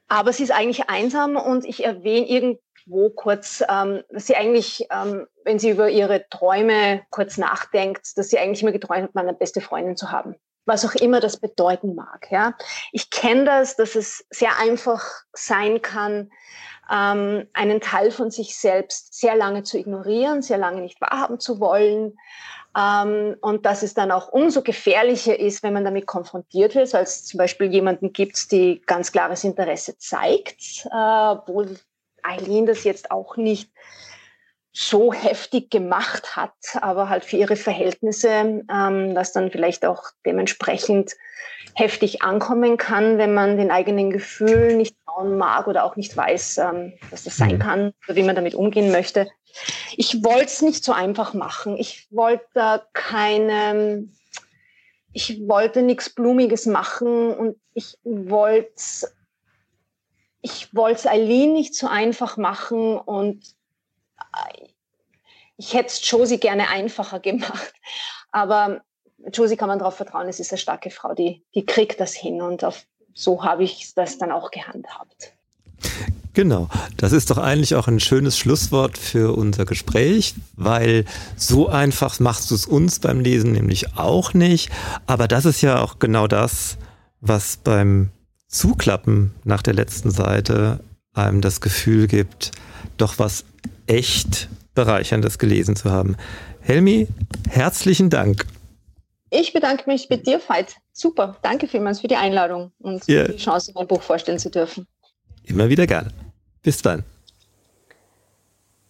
[0.08, 5.28] aber sie ist eigentlich einsam und ich erwähne irgendwo kurz, ähm, dass sie eigentlich, ähm,
[5.44, 9.62] wenn sie über ihre Träume kurz nachdenkt, dass sie eigentlich immer geträumt hat, meine beste
[9.62, 10.36] Freundin zu haben
[10.66, 12.28] was auch immer das bedeuten mag.
[12.32, 12.56] Ja.
[12.92, 15.04] Ich kenne das, dass es sehr einfach
[15.34, 16.32] sein kann,
[16.92, 21.60] ähm, einen Teil von sich selbst sehr lange zu ignorieren, sehr lange nicht wahrhaben zu
[21.60, 22.18] wollen.
[22.78, 27.26] Ähm, und dass es dann auch umso gefährlicher ist, wenn man damit konfrontiert wird, als
[27.26, 31.78] zum Beispiel jemanden gibt, die ganz klares Interesse zeigt, äh, obwohl
[32.24, 33.72] Eileen das jetzt auch nicht
[34.74, 41.12] so heftig gemacht hat, aber halt für ihre Verhältnisse, ähm, das dann vielleicht auch dementsprechend
[41.76, 46.58] heftig ankommen kann, wenn man den eigenen Gefühlen nicht trauen mag oder auch nicht weiß,
[46.60, 47.60] ähm, was das sein mhm.
[47.60, 49.28] kann oder wie man damit umgehen möchte.
[49.98, 51.76] Ich wollte es nicht so einfach machen.
[51.78, 54.08] Ich wollte keine,
[55.12, 59.10] ich wollte nichts Blumiges machen und ich wollte
[60.44, 63.44] ich wollte Eileen nicht so einfach machen und
[65.58, 67.74] ich hätte es Josie gerne einfacher gemacht.
[68.32, 68.82] Aber
[69.32, 72.42] Josie kann man darauf vertrauen, es ist eine starke Frau, die, die kriegt das hin
[72.42, 75.34] und auf, so habe ich das dann auch gehandhabt.
[76.34, 81.04] Genau, das ist doch eigentlich auch ein schönes Schlusswort für unser Gespräch, weil
[81.36, 84.70] so einfach machst du es uns beim Lesen nämlich auch nicht.
[85.08, 86.78] Aber das ist ja auch genau das,
[87.20, 88.12] was beim
[88.48, 90.80] Zuklappen nach der letzten Seite
[91.14, 92.52] einem das Gefühl gibt,
[92.98, 93.44] doch was
[93.88, 96.16] echt Bereicherndes gelesen zu haben.
[96.62, 97.08] Helmi,
[97.50, 98.46] herzlichen Dank.
[99.30, 100.76] Ich bedanke mich bei dir, Veit.
[100.94, 101.38] Super.
[101.42, 103.28] Danke vielmals für die Einladung und ja.
[103.28, 104.86] die Chance, mein Buch vorstellen zu dürfen.
[105.44, 106.12] Immer wieder gerne.
[106.62, 107.04] Bis dann.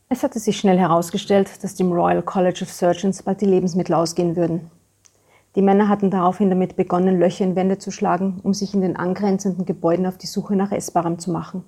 [0.09, 4.35] Es hatte sich schnell herausgestellt, dass dem Royal College of Surgeons bald die Lebensmittel ausgehen
[4.35, 4.69] würden.
[5.55, 8.95] Die Männer hatten daraufhin damit begonnen, Löcher in Wände zu schlagen, um sich in den
[8.95, 11.63] angrenzenden Gebäuden auf die Suche nach Essbarem zu machen.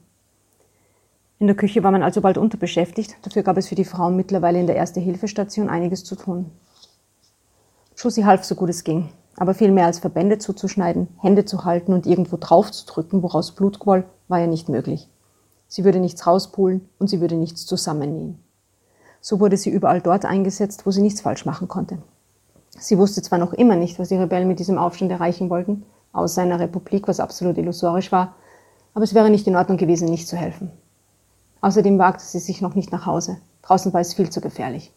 [1.44, 3.18] In der Küche war man also bald unterbeschäftigt.
[3.22, 6.50] Dafür gab es für die Frauen mittlerweile in der Erste-Hilfe-Station einiges zu tun.
[7.98, 11.92] Josie half so gut es ging, aber viel mehr als Verbände zuzuschneiden, Hände zu halten
[11.92, 15.10] und irgendwo drauf zu drücken, woraus Blut quoll, war ja nicht möglich.
[15.68, 18.40] Sie würde nichts rauspulen und sie würde nichts zusammennähen.
[19.20, 21.98] So wurde sie überall dort eingesetzt, wo sie nichts falsch machen konnte.
[22.70, 25.84] Sie wusste zwar noch immer nicht, was die Rebellen mit diesem Aufstand erreichen wollten,
[26.14, 28.34] außer einer Republik, was absolut illusorisch war,
[28.94, 30.72] aber es wäre nicht in Ordnung gewesen, nicht zu helfen.
[31.64, 33.38] Außerdem wagte sie sich noch nicht nach Hause.
[33.62, 34.92] Draußen war es viel zu gefährlich.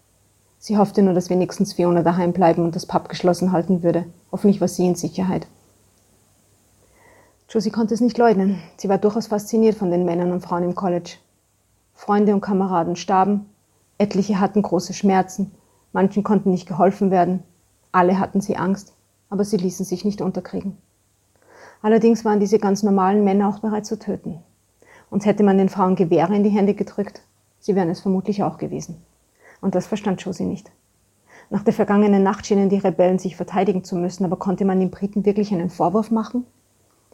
[0.59, 4.05] Sie hoffte nur, dass wenigstens Fiona daheim bleiben und das Pub geschlossen halten würde.
[4.33, 5.47] Hoffentlich war sie in Sicherheit.
[7.49, 8.61] Josie konnte es nicht leugnen.
[8.79, 11.19] Sie war durchaus fasziniert von den Männern und Frauen im College.
[11.95, 13.47] Freunde und Kameraden starben,
[13.99, 15.53] etliche hatten große Schmerzen,
[15.93, 17.45] manchen konnten nicht geholfen werden,
[17.93, 18.93] alle hatten sie Angst,
[19.31, 20.77] aber sie ließen sich nicht unterkriegen.
[21.81, 24.43] Allerdings waren diese ganz normalen Männer auch bereit zu töten.
[25.11, 27.23] Und hätte man den Frauen Gewehre in die Hände gedrückt,
[27.61, 29.03] sie wären es vermutlich auch gewesen.
[29.61, 30.71] Und das verstand Josie nicht.
[31.49, 34.91] Nach der vergangenen Nacht schienen die Rebellen sich verteidigen zu müssen, aber konnte man den
[34.91, 36.45] Briten wirklich einen Vorwurf machen?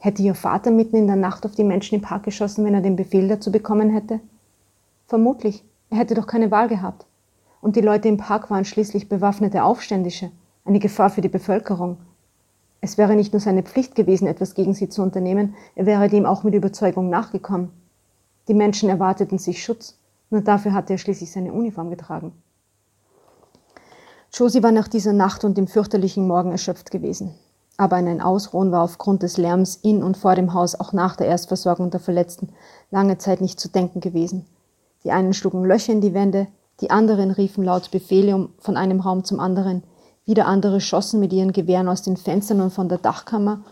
[0.01, 2.81] Hätte ihr Vater mitten in der Nacht auf die Menschen im Park geschossen, wenn er
[2.81, 4.21] den Befehl dazu bekommen hätte?
[5.07, 5.63] Vermutlich.
[5.91, 7.05] Er hätte doch keine Wahl gehabt.
[7.61, 10.31] Und die Leute im Park waren schließlich bewaffnete Aufständische,
[10.65, 11.99] eine Gefahr für die Bevölkerung.
[12.81, 16.27] Es wäre nicht nur seine Pflicht gewesen, etwas gegen sie zu unternehmen, er wäre dem
[16.27, 17.71] auch mit Überzeugung nachgekommen.
[18.49, 19.99] Die Menschen erwarteten sich Schutz,
[20.31, 22.33] nur dafür hatte er schließlich seine Uniform getragen.
[24.33, 27.35] Josie war nach dieser Nacht und dem fürchterlichen Morgen erschöpft gewesen
[27.77, 31.27] aber ein Ausruhen war aufgrund des Lärms in und vor dem Haus auch nach der
[31.27, 32.51] Erstversorgung der Verletzten
[32.91, 34.47] lange Zeit nicht zu denken gewesen.
[35.05, 36.47] Die einen schlugen Löcher in die Wände,
[36.81, 39.83] die anderen riefen laut Befehle von einem Raum zum anderen,
[40.25, 43.63] wieder andere schossen mit ihren Gewehren aus den Fenstern und von der Dachkammer,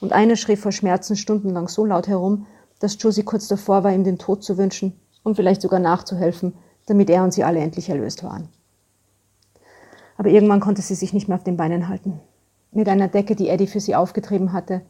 [0.00, 2.46] und einer schrie vor Schmerzen stundenlang so laut herum,
[2.80, 6.54] dass Josie kurz davor war, ihm den Tod zu wünschen und vielleicht sogar nachzuhelfen,
[6.86, 8.48] damit er und sie alle endlich erlöst waren.
[10.16, 12.20] Aber irgendwann konnte sie sich nicht mehr auf den Beinen halten.
[12.72, 14.82] Mit einer Decke, die Eddie für sie aufgetrieben hatte,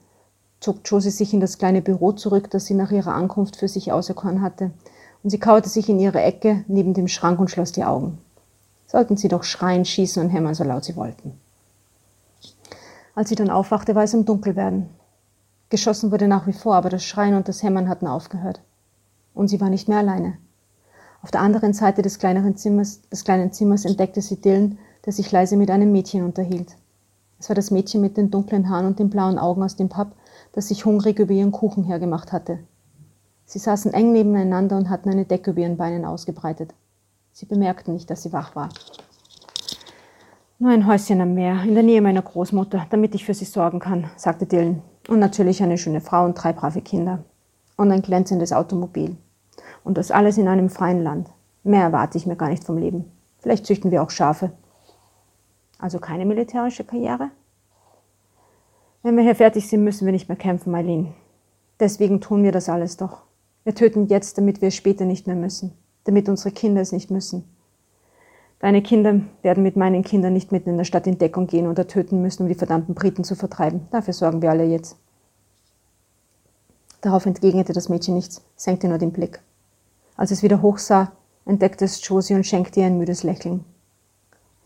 [0.60, 3.92] zog Josie sich in das kleine Büro zurück, das sie nach ihrer Ankunft für sich
[3.92, 4.70] auserkoren hatte,
[5.22, 8.18] und sie kauerte sich in ihre Ecke neben dem Schrank und schloss die Augen.
[8.86, 11.38] Sollten sie doch schreien, schießen und hämmern, so laut sie wollten.
[13.14, 14.88] Als sie dann aufwachte, war es im Dunkelwerden.
[15.70, 18.60] Geschossen wurde nach wie vor, aber das Schreien und das Hämmern hatten aufgehört.
[19.34, 20.36] Und sie war nicht mehr alleine.
[21.22, 25.30] Auf der anderen Seite des kleineren Zimmers, des kleinen Zimmers entdeckte sie Dylan, der sich
[25.30, 26.76] leise mit einem Mädchen unterhielt.
[27.38, 30.08] Es war das Mädchen mit den dunklen Haaren und den blauen Augen aus dem Pub,
[30.52, 32.58] das sich hungrig über ihren Kuchen hergemacht hatte.
[33.44, 36.74] Sie saßen eng nebeneinander und hatten eine Decke über ihren Beinen ausgebreitet.
[37.32, 38.70] Sie bemerkten nicht, dass sie wach war.
[40.58, 43.78] Nur ein Häuschen am Meer, in der Nähe meiner Großmutter, damit ich für sie sorgen
[43.78, 44.82] kann, sagte Dylan.
[45.10, 47.24] Und natürlich eine schöne Frau und drei brave Kinder.
[47.76, 49.16] Und ein glänzendes Automobil.
[49.82, 51.28] Und das alles in einem freien Land.
[51.64, 53.10] Mehr erwarte ich mir gar nicht vom Leben.
[53.40, 54.52] Vielleicht züchten wir auch Schafe.
[55.80, 57.32] Also keine militärische Karriere?
[59.02, 61.12] Wenn wir hier fertig sind, müssen wir nicht mehr kämpfen, Eileen.
[61.80, 63.22] Deswegen tun wir das alles doch.
[63.64, 65.72] Wir töten jetzt, damit wir es später nicht mehr müssen,
[66.04, 67.49] damit unsere Kinder es nicht müssen.
[68.60, 71.86] Deine Kinder werden mit meinen Kindern nicht mitten in der Stadt in Deckung gehen oder
[71.86, 73.88] töten müssen, um die verdammten Briten zu vertreiben.
[73.90, 74.96] Dafür sorgen wir alle jetzt.
[77.00, 79.40] Darauf entgegnete das Mädchen nichts, senkte nur den Blick.
[80.14, 81.10] Als es wieder hochsah,
[81.46, 83.64] entdeckte es Josie und schenkte ihr ein müdes Lächeln.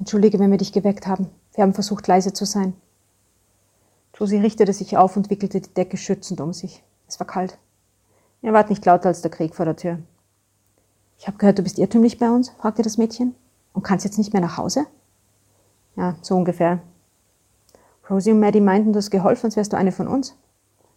[0.00, 1.30] Entschuldige, wenn wir dich geweckt haben.
[1.54, 2.74] Wir haben versucht, leise zu sein.
[4.18, 6.82] Josie richtete sich auf und wickelte die Decke schützend um sich.
[7.06, 7.58] Es war kalt.
[8.42, 9.98] Er ward nicht lauter als der Krieg vor der Tür.
[11.16, 12.50] Ich habe gehört, du bist irrtümlich bei uns?
[12.58, 13.36] fragte das Mädchen.
[13.74, 14.86] Und kannst jetzt nicht mehr nach Hause?
[15.96, 16.80] Ja, so ungefähr.
[18.08, 20.34] Rosie und Maddie meinten, du hast geholfen, sonst wärst du eine von uns.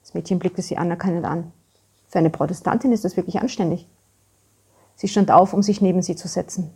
[0.02, 1.52] Das Mädchen blickte sie anerkennend an.
[2.08, 3.90] Für eine Protestantin ist das wirklich anständig.
[4.96, 6.72] Sie stand auf, um sich neben sie zu setzen.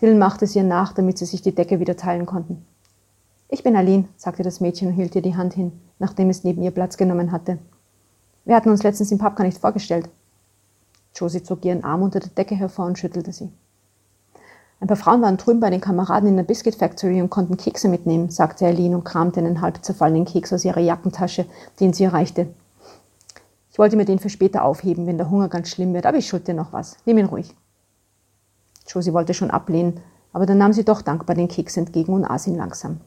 [0.00, 2.64] Dylan machte es ihr nach, damit sie sich die Decke wieder teilen konnten.
[3.48, 6.62] Ich bin Aline, sagte das Mädchen und hielt ihr die Hand hin, nachdem es neben
[6.62, 7.58] ihr Platz genommen hatte.
[8.44, 10.08] Wir hatten uns letztens im Pub gar nicht vorgestellt.
[11.14, 13.52] Josie zog ihren Arm unter der Decke hervor und schüttelte sie.
[14.82, 17.88] Ein paar Frauen waren drüben bei den Kameraden in der Biscuit Factory und konnten Kekse
[17.88, 21.46] mitnehmen, sagte Aline und kramte einen halb zerfallenen Keks aus ihrer Jackentasche,
[21.78, 22.48] den sie erreichte.
[23.70, 26.26] Ich wollte mir den für später aufheben, wenn der Hunger ganz schlimm wird, aber ich
[26.26, 26.96] schuld dir noch was.
[27.04, 27.54] Nimm ihn ruhig.
[28.88, 30.00] Josie wollte schon ablehnen,
[30.32, 32.98] aber dann nahm sie doch dankbar den Keks entgegen und aß ihn langsam.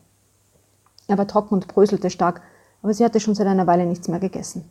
[1.09, 2.41] Er war trocken und bröselte stark,
[2.84, 4.63] aber sie hatte schon seit einer Weile nichts mehr gegessen.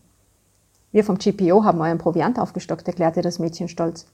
[0.90, 4.06] Wir vom GPO haben euren Proviant aufgestockt, erklärte das Mädchen stolz.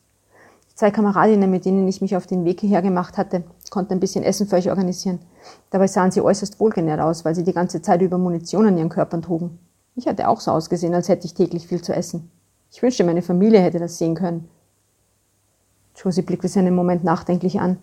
[0.80, 4.24] Zwei Kameradinnen, mit denen ich mich auf den Weg hierher gemacht hatte, konnten ein bisschen
[4.24, 5.18] Essen für euch organisieren.
[5.68, 8.88] Dabei sahen sie äußerst wohlgenährt aus, weil sie die ganze Zeit über Munition an ihren
[8.88, 9.58] Körpern trugen.
[9.94, 12.30] Ich hatte auch so ausgesehen, als hätte ich täglich viel zu essen.
[12.70, 14.48] Ich wünschte, meine Familie hätte das sehen können.
[15.96, 17.76] Josie blickte sie einen Moment nachdenklich an.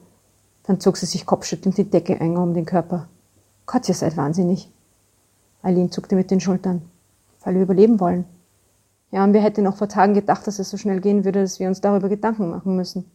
[0.64, 3.08] Dann zog sie sich kopfschüttelnd die Decke enger um den Körper.
[3.68, 4.72] Gott, ihr seid wahnsinnig.
[5.62, 6.82] Eileen zuckte mit den Schultern.
[7.43, 8.26] Weil wir überleben wollen.
[9.12, 11.60] Ja, und wir hätten noch vor Tagen gedacht, dass es so schnell gehen würde, dass
[11.60, 13.10] wir uns darüber Gedanken machen müssen.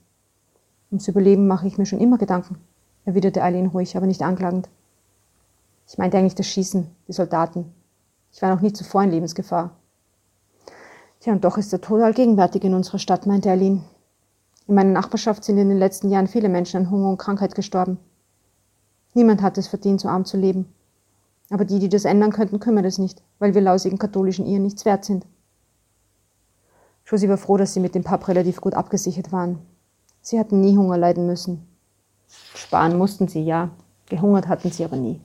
[0.91, 2.57] Ums Überleben mache ich mir schon immer Gedanken,
[3.05, 4.69] erwiderte Eileen ruhig, aber nicht anklagend.
[5.87, 7.73] Ich meinte eigentlich das Schießen, die Soldaten.
[8.33, 9.77] Ich war noch nie zuvor in Lebensgefahr.
[11.21, 13.85] Tja, und doch ist der Tod allgegenwärtig in unserer Stadt, meinte Eileen.
[14.67, 17.99] In meiner Nachbarschaft sind in den letzten Jahren viele Menschen an Hunger und Krankheit gestorben.
[19.15, 20.73] Niemand hat es verdient, so arm zu leben.
[21.51, 24.85] Aber die, die das ändern könnten, kümmert es nicht, weil wir lausigen katholischen Iren nichts
[24.85, 25.27] wert sind.
[27.13, 29.59] Josie war froh, dass sie mit dem Pub relativ gut abgesichert waren.
[30.23, 31.69] Sie hatten nie Hunger leiden müssen.
[32.55, 33.69] Sparen mussten sie, ja.
[34.09, 35.21] Gehungert hatten sie aber nie.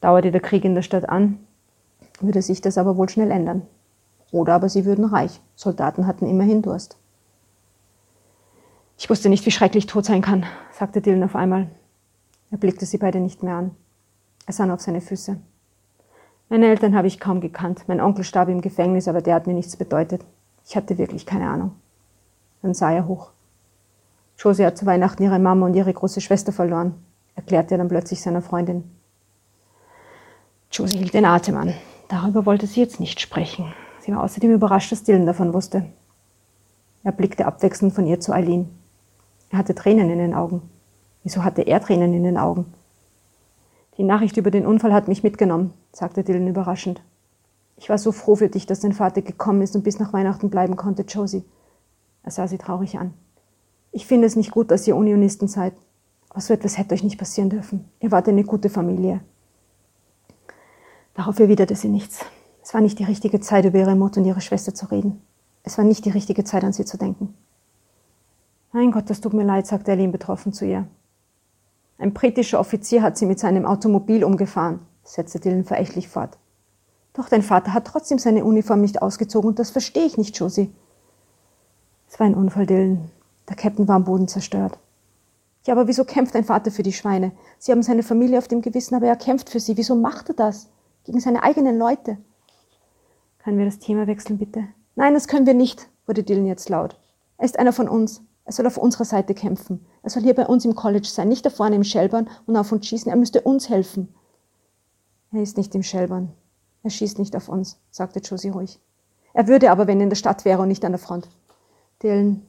[0.00, 1.38] Dauerte der Krieg in der Stadt an,
[2.20, 3.62] würde sich das aber wohl schnell ändern.
[4.32, 5.40] Oder aber sie würden reich.
[5.54, 6.96] Soldaten hatten immerhin Durst.
[8.98, 11.70] Ich wusste nicht, wie schrecklich tot sein kann, sagte Dylan auf einmal.
[12.50, 13.76] Er blickte sie beide nicht mehr an.
[14.44, 15.38] Er sah auf seine Füße.
[16.48, 17.84] Meine Eltern habe ich kaum gekannt.
[17.86, 20.24] Mein Onkel starb im Gefängnis, aber der hat mir nichts bedeutet.
[20.66, 21.72] Ich hatte wirklich keine Ahnung.
[22.62, 23.30] Dann sah er hoch.
[24.36, 26.94] Josie hat zu Weihnachten ihre Mama und ihre große Schwester verloren,
[27.36, 28.84] erklärte er dann plötzlich seiner Freundin.
[30.72, 31.74] Josie hielt den Atem an.
[32.08, 33.72] Darüber wollte sie jetzt nicht sprechen.
[34.00, 35.86] Sie war außerdem überrascht, dass Dylan davon wusste.
[37.02, 38.68] Er blickte abwechselnd von ihr zu Eileen.
[39.50, 40.68] Er hatte Tränen in den Augen.
[41.22, 42.74] Wieso hatte er Tränen in den Augen?
[43.96, 47.00] Die Nachricht über den Unfall hat mich mitgenommen, sagte Dylan überraschend.
[47.76, 50.50] Ich war so froh für dich, dass dein Vater gekommen ist und bis nach Weihnachten
[50.50, 51.44] bleiben konnte, Josie.
[52.22, 53.14] Er sah sie traurig an.
[53.92, 55.74] Ich finde es nicht gut, dass ihr Unionisten seid.
[56.30, 57.88] Aber so etwas hätte euch nicht passieren dürfen.
[58.00, 59.20] Ihr wart eine gute Familie.
[61.14, 62.24] Darauf erwiderte sie nichts.
[62.62, 65.22] Es war nicht die richtige Zeit, über ihre Mutter und ihre Schwester zu reden.
[65.62, 67.34] Es war nicht die richtige Zeit, an sie zu denken.
[68.72, 70.86] Mein Gott, das tut mir leid, sagte Eileen betroffen zu ihr.
[71.98, 76.36] Ein britischer Offizier hat sie mit seinem Automobil umgefahren, setzte Dylan verächtlich fort.
[77.16, 80.70] Doch dein Vater hat trotzdem seine Uniform nicht ausgezogen und das verstehe ich nicht, Josie.
[82.08, 83.10] Es war ein Unfall, Dylan.
[83.48, 84.78] Der Captain war am Boden zerstört.
[85.64, 87.32] Ja, aber wieso kämpft dein Vater für die Schweine?
[87.58, 89.78] Sie haben seine Familie auf dem Gewissen, aber er kämpft für sie.
[89.78, 90.68] Wieso macht er das?
[91.04, 92.18] Gegen seine eigenen Leute.
[93.38, 94.64] Können wir das Thema wechseln, bitte?
[94.94, 96.98] Nein, das können wir nicht, wurde Dylan jetzt laut.
[97.38, 98.20] Er ist einer von uns.
[98.44, 99.86] Er soll auf unserer Seite kämpfen.
[100.02, 102.70] Er soll hier bei uns im College sein, nicht da vorne im Schelbern und auf
[102.72, 103.10] uns schießen.
[103.10, 104.14] Er müsste uns helfen.
[105.32, 106.32] Er ist nicht im Schelbern.
[106.86, 108.78] Er schießt nicht auf uns, sagte Josie ruhig.
[109.32, 111.28] Er würde aber, wenn er in der Stadt wäre und nicht an der Front.
[112.00, 112.46] Dylan,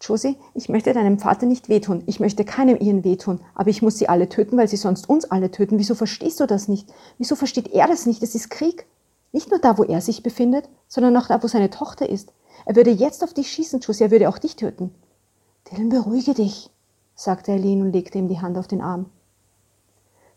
[0.00, 2.02] Josie, ich möchte deinem Vater nicht wehtun.
[2.06, 3.38] Ich möchte keinem ihren wehtun.
[3.54, 5.78] Aber ich muss sie alle töten, weil sie sonst uns alle töten.
[5.78, 6.92] Wieso verstehst du das nicht?
[7.16, 8.24] Wieso versteht er das nicht?
[8.24, 8.86] Es ist Krieg.
[9.30, 12.32] Nicht nur da, wo er sich befindet, sondern auch da, wo seine Tochter ist.
[12.66, 14.02] Er würde jetzt auf dich schießen, Josie.
[14.02, 14.92] Er würde auch dich töten.
[15.70, 16.70] Dylan, beruhige dich,
[17.14, 19.06] sagte Eileen und legte ihm die Hand auf den Arm.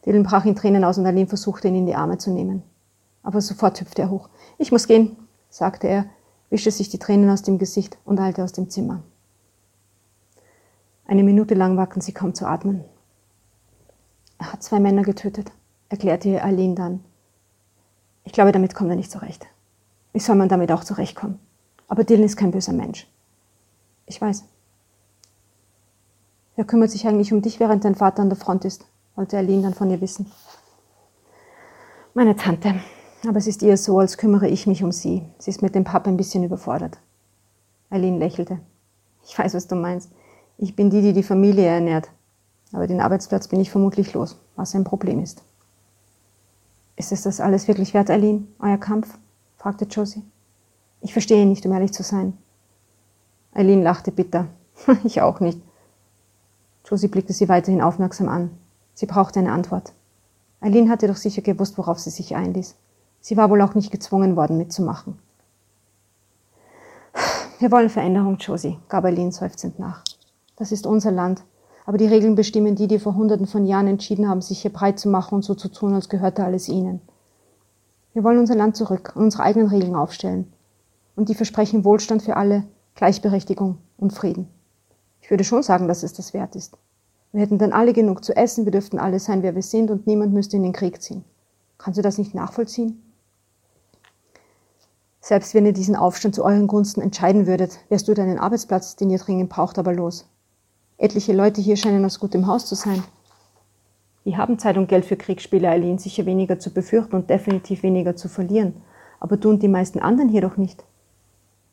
[0.06, 2.62] Dylan brach in Tränen aus und Eileen versuchte, ihn in die Arme zu nehmen.
[3.24, 4.30] Aber sofort hüpfte er hoch.
[4.58, 5.18] Ich muss gehen,
[5.50, 6.06] sagte er,
[6.50, 9.02] wischte sich die Tränen aus dem Gesicht und eilte aus dem Zimmer.
[11.06, 12.84] Eine Minute lang wagten sie kaum zu atmen.
[14.38, 15.52] Er hat zwei Männer getötet,
[15.90, 17.04] erklärte Eileen dann.
[18.24, 19.46] Ich glaube, damit kommt er nicht zurecht.
[20.12, 21.40] Wie soll man damit auch zurechtkommen?
[21.88, 23.08] Aber Dylan ist kein böser Mensch.
[24.06, 24.44] Ich weiß.
[26.56, 28.86] Wer kümmert sich eigentlich um dich, während dein Vater an der Front ist?
[29.16, 30.32] wollte Aline dann von ihr wissen.
[32.14, 32.76] Meine Tante.
[33.28, 35.24] Aber es ist eher so, als kümmere ich mich um sie.
[35.38, 37.00] Sie ist mit dem Papa ein bisschen überfordert.
[37.90, 38.60] Aline lächelte.
[39.24, 40.12] Ich weiß, was du meinst.
[40.58, 42.10] Ich bin die, die die Familie ernährt.
[42.74, 45.44] Aber den Arbeitsplatz bin ich vermutlich los, was ein Problem ist.
[46.96, 49.18] Ist es das alles wirklich wert, Aline, euer Kampf?
[49.58, 50.24] fragte Josie.
[51.02, 52.38] Ich verstehe nicht, um ehrlich zu sein.
[53.54, 54.48] Aline lachte bitter.
[55.04, 55.62] ich auch nicht.
[56.86, 58.52] Josie blickte sie weiterhin aufmerksam an.
[58.94, 59.94] Sie brauchte eine Antwort.
[60.60, 62.76] Eileen hatte doch sicher gewusst, worauf sie sich einließ.
[63.24, 65.18] Sie war wohl auch nicht gezwungen worden, mitzumachen.
[67.58, 70.04] Wir wollen Veränderung, Josie, gab Eileen seufzend nach.
[70.58, 71.42] Das ist unser Land,
[71.86, 75.00] aber die Regeln bestimmen die, die vor hunderten von Jahren entschieden haben, sich hier breit
[75.00, 77.00] zu machen und so zu tun, als gehörte alles ihnen.
[78.12, 80.52] Wir wollen unser Land zurück und unsere eigenen Regeln aufstellen.
[81.16, 82.66] Und die versprechen Wohlstand für alle,
[82.96, 84.50] Gleichberechtigung und Frieden.
[85.22, 86.78] Ich würde schon sagen, dass es das wert ist.
[87.32, 90.08] Wir hätten dann alle genug zu essen, wir dürften alle sein, wer wir sind und
[90.08, 91.24] niemand müsste in den Krieg ziehen.
[91.78, 93.02] Kannst du das nicht nachvollziehen?
[95.26, 99.10] Selbst wenn ihr diesen Aufstand zu euren Gunsten entscheiden würdet, wärst du deinen Arbeitsplatz, den
[99.10, 100.28] ihr dringend braucht, aber los.
[100.98, 103.02] Etliche Leute hier scheinen aus gutem Haus zu sein.
[104.26, 108.18] Wir haben Zeit und Geld für Kriegsspiele, Eileen, sicher weniger zu befürchten und definitiv weniger
[108.18, 108.74] zu verlieren.
[109.22, 110.84] Aber du und die meisten anderen hier doch nicht.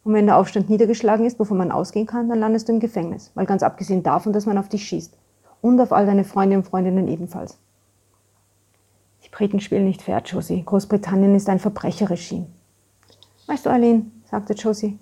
[0.05, 3.33] Und wenn der Aufstand niedergeschlagen ist, wovon man ausgehen kann, dann landest du im Gefängnis.
[3.35, 5.19] Mal ganz abgesehen davon, dass man auf dich schießt.
[5.61, 7.59] Und auf all deine Freunde und Freundinnen ebenfalls.
[9.25, 10.63] Die Briten spielen nicht fair, Josie.
[10.65, 12.47] Großbritannien ist ein Verbrecherregime.
[13.51, 14.97] Weißt du, Arlene, sagte Josie,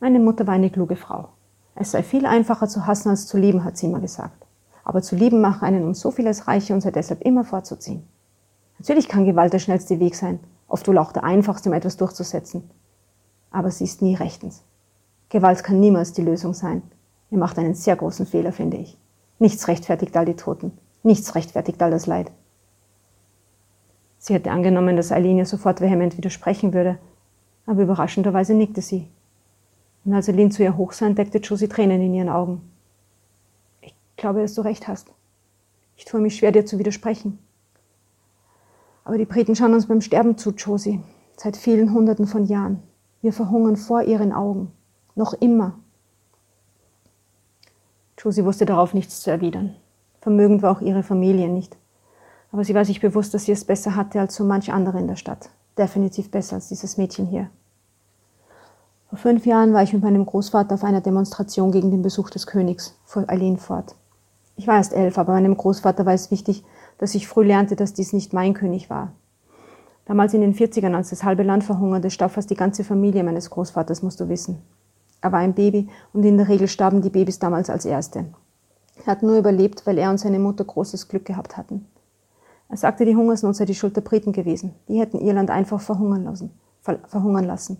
[0.00, 1.30] meine Mutter war eine kluge Frau.
[1.74, 4.46] Es sei viel einfacher zu hassen als zu lieben, hat sie immer gesagt.
[4.84, 8.06] Aber zu lieben mache einen um so vieles reicher und sei deshalb immer vorzuziehen.
[8.78, 12.68] Natürlich kann Gewalt der schnellste Weg sein, oft wohl auch der einfachste, um etwas durchzusetzen.
[13.50, 14.62] Aber sie ist nie rechtens.
[15.30, 16.82] Gewalt kann niemals die Lösung sein.
[17.30, 18.98] Ihr macht einen sehr großen Fehler, finde ich.
[19.38, 20.76] Nichts rechtfertigt all die Toten.
[21.02, 22.30] Nichts rechtfertigt all das Leid.
[24.18, 26.98] Sie hätte angenommen, dass Eileen ihr sofort vehement widersprechen würde,
[27.66, 29.08] aber überraschenderweise nickte sie.
[30.04, 32.62] Und als Eileen zu ihr hochsah, entdeckte Josie Tränen in ihren Augen.
[33.80, 35.12] Ich glaube, dass du recht hast.
[35.96, 37.38] Ich tue mich schwer, dir zu widersprechen.
[39.04, 41.00] Aber die Briten schauen uns beim Sterben zu, Josie,
[41.36, 42.82] seit vielen Hunderten von Jahren.
[43.20, 44.70] Wir verhungern vor ihren Augen.
[45.14, 45.78] Noch immer.
[48.18, 49.74] Josie wusste darauf nichts zu erwidern.
[50.20, 51.76] Vermögend war auch ihre Familie nicht.
[52.52, 55.08] Aber sie war sich bewusst, dass sie es besser hatte als so manch andere in
[55.08, 55.50] der Stadt.
[55.78, 57.50] Definitiv besser als dieses Mädchen hier.
[59.08, 62.46] Vor fünf Jahren war ich mit meinem Großvater auf einer Demonstration gegen den Besuch des
[62.46, 63.94] Königs, fuhr Eileen fort.
[64.56, 66.64] Ich war erst elf, aber meinem Großvater war es wichtig,
[66.98, 69.12] dass ich früh lernte, dass dies nicht mein König war.
[70.06, 73.50] Damals in den 40ern, als das halbe Land verhungerte, starb fast die ganze Familie meines
[73.50, 74.62] Großvaters, musst du wissen.
[75.20, 78.26] Er war ein Baby und in der Regel starben die Babys damals als Erste.
[79.04, 81.86] Er hat nur überlebt, weil er und seine Mutter großes Glück gehabt hatten.
[82.68, 84.74] Er sagte, die Hungersnot sei die Schuld der Briten gewesen.
[84.88, 86.50] Die hätten Irland einfach verhungern lassen.
[86.80, 87.78] Verhungern lassen.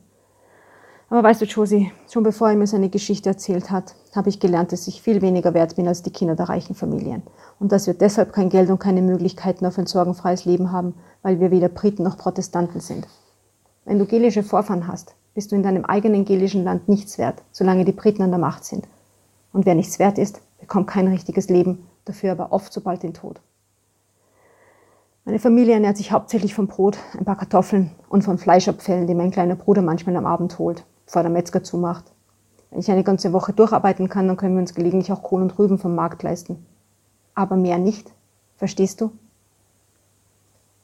[1.08, 4.72] Aber weißt du, Josie, schon bevor er mir seine Geschichte erzählt hat, habe ich gelernt,
[4.72, 7.22] dass ich viel weniger wert bin als die Kinder der reichen Familien.
[7.60, 11.38] Und dass wir deshalb kein Geld und keine Möglichkeiten auf ein sorgenfreies Leben haben, weil
[11.38, 13.06] wir weder Briten noch Protestanten sind.
[13.84, 17.84] Wenn du gelische Vorfahren hast, bist du in deinem eigenen gelischen Land nichts wert, solange
[17.84, 18.88] die Briten an der Macht sind.
[19.52, 23.14] Und wer nichts wert ist, bekommt kein richtiges Leben, dafür aber oft so bald den
[23.14, 23.40] Tod.
[25.26, 29.32] Meine Familie ernährt sich hauptsächlich von Brot, ein paar Kartoffeln und von Fleischabfällen, die mein
[29.32, 32.04] kleiner Bruder manchmal am Abend holt bevor der Metzger zumacht.
[32.70, 35.58] Wenn ich eine ganze Woche durcharbeiten kann, dann können wir uns gelegentlich auch Kohl und
[35.58, 36.66] Rüben vom Markt leisten.
[37.34, 38.12] Aber mehr nicht.
[38.56, 39.12] Verstehst du?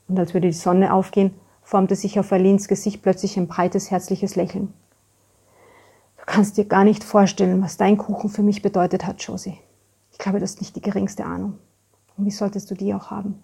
[0.07, 4.35] Und als würde die Sonne aufgehen, formte sich auf Alins Gesicht plötzlich ein breites, herzliches
[4.35, 4.73] Lächeln.
[6.17, 9.57] Du kannst dir gar nicht vorstellen, was dein Kuchen für mich bedeutet hat, Josie.
[10.11, 11.59] Ich glaube, das ist nicht die geringste Ahnung.
[12.17, 13.41] Und wie solltest du die auch haben?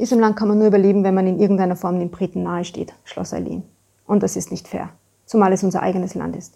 [0.00, 3.34] Diesem Land kann man nur überleben, wenn man in irgendeiner Form den Briten nahesteht, schloss
[3.34, 3.64] Eileen.
[4.06, 4.88] Und das ist nicht fair,
[5.26, 6.54] zumal es unser eigenes Land ist.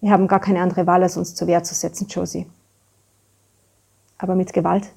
[0.00, 2.48] Wir haben gar keine andere Wahl, als uns zur Wehr zu setzen, Josie.
[4.18, 4.88] Aber mit Gewalt?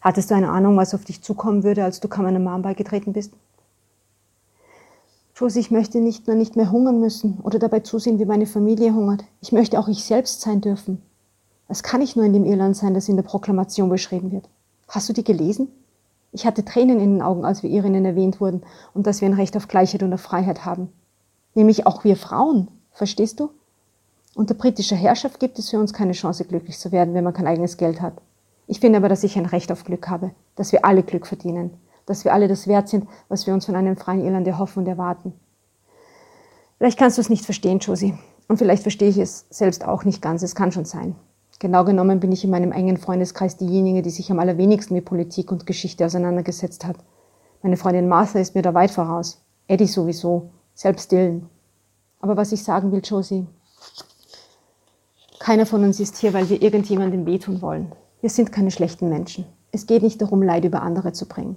[0.00, 3.34] Hattest du eine Ahnung, was auf dich zukommen würde, als du meiner Mom beigetreten bist?
[5.34, 8.94] Josie, ich möchte nicht nur nicht mehr hungern müssen oder dabei zusehen, wie meine Familie
[8.94, 9.22] hungert.
[9.42, 11.02] Ich möchte auch ich selbst sein dürfen.
[11.68, 14.48] Das kann ich nur in dem Irland sein, das in der Proklamation beschrieben wird.
[14.88, 15.68] Hast du die gelesen?
[16.36, 18.62] Ich hatte Tränen in den Augen, als wir Irinnen erwähnt wurden
[18.92, 20.92] und dass wir ein Recht auf Gleichheit und auf Freiheit haben.
[21.54, 22.68] Nämlich auch wir Frauen.
[22.92, 23.48] Verstehst du?
[24.34, 27.46] Unter britischer Herrschaft gibt es für uns keine Chance, glücklich zu werden, wenn man kein
[27.46, 28.20] eigenes Geld hat.
[28.66, 31.70] Ich finde aber, dass ich ein Recht auf Glück habe, dass wir alle Glück verdienen,
[32.04, 34.88] dass wir alle das wert sind, was wir uns von einem freien Irland erhoffen und
[34.90, 35.32] erwarten.
[36.76, 38.12] Vielleicht kannst du es nicht verstehen, Josie.
[38.46, 40.42] Und vielleicht verstehe ich es selbst auch nicht ganz.
[40.42, 41.16] Es kann schon sein.
[41.58, 45.50] Genau genommen bin ich in meinem engen Freundeskreis diejenige, die sich am allerwenigsten mit Politik
[45.50, 46.96] und Geschichte auseinandergesetzt hat.
[47.62, 49.42] Meine Freundin Martha ist mir da weit voraus.
[49.66, 50.50] Eddie sowieso.
[50.74, 51.48] Selbst Dylan.
[52.20, 53.46] Aber was ich sagen will, Josie,
[55.38, 57.92] keiner von uns ist hier, weil wir irgendjemandem wehtun wollen.
[58.20, 59.46] Wir sind keine schlechten Menschen.
[59.72, 61.56] Es geht nicht darum, Leid über andere zu bringen.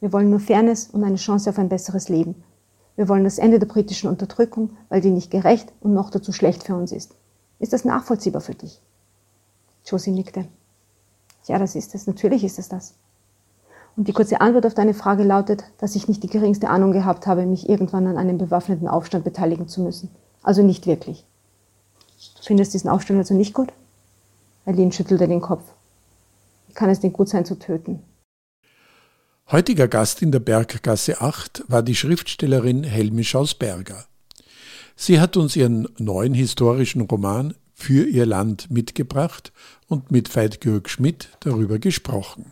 [0.00, 2.42] Wir wollen nur Fairness und eine Chance auf ein besseres Leben.
[2.96, 6.64] Wir wollen das Ende der britischen Unterdrückung, weil die nicht gerecht und noch dazu schlecht
[6.64, 7.14] für uns ist.
[7.58, 8.82] Ist das nachvollziehbar für dich?
[9.88, 10.46] Josie nickte.
[11.46, 12.06] Ja, das ist es.
[12.06, 12.94] Natürlich ist es das.
[13.96, 17.26] Und die kurze Antwort auf deine Frage lautet, dass ich nicht die geringste Ahnung gehabt
[17.26, 20.10] habe, mich irgendwann an einem bewaffneten Aufstand beteiligen zu müssen.
[20.42, 21.24] Also nicht wirklich.
[22.36, 23.72] Du findest diesen Aufstand also nicht gut?
[24.66, 25.64] Eileen schüttelte den Kopf.
[26.68, 28.02] Wie kann es denn gut sein zu töten?
[29.50, 34.04] Heutiger Gast in der Berggasse 8 war die Schriftstellerin Helmi Schausberger.
[34.94, 39.52] Sie hat uns ihren neuen historischen Roman für ihr Land mitgebracht
[39.86, 42.46] und mit Veit Georg Schmidt darüber gesprochen.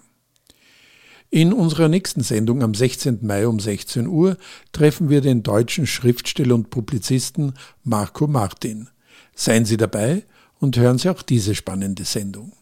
[1.31, 3.19] In unserer nächsten Sendung am 16.
[3.23, 4.39] Mai um 16 Uhr
[4.71, 8.89] treffen wir den deutschen Schriftsteller und Publizisten Marco Martin.
[9.35, 10.23] Seien Sie dabei
[10.61, 12.53] und hören Sie auch diese spannende Sendung.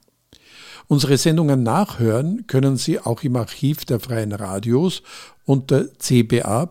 [0.88, 5.02] Unsere Sendungen nachhören können Sie auch im Archiv der Freien Radios
[5.44, 6.70] unter cba.fro.at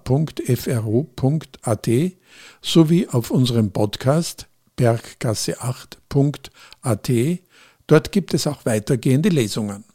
[2.61, 7.39] sowie auf unserem Podcast berggasse8.at.
[7.87, 9.85] Dort gibt es auch weitergehende Lesungen.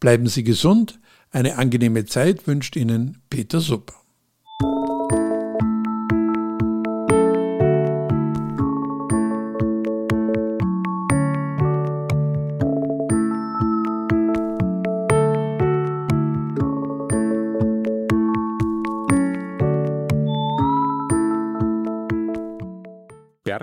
[0.00, 0.98] Bleiben Sie gesund,
[1.30, 3.92] eine angenehme Zeit wünscht Ihnen Peter Supper.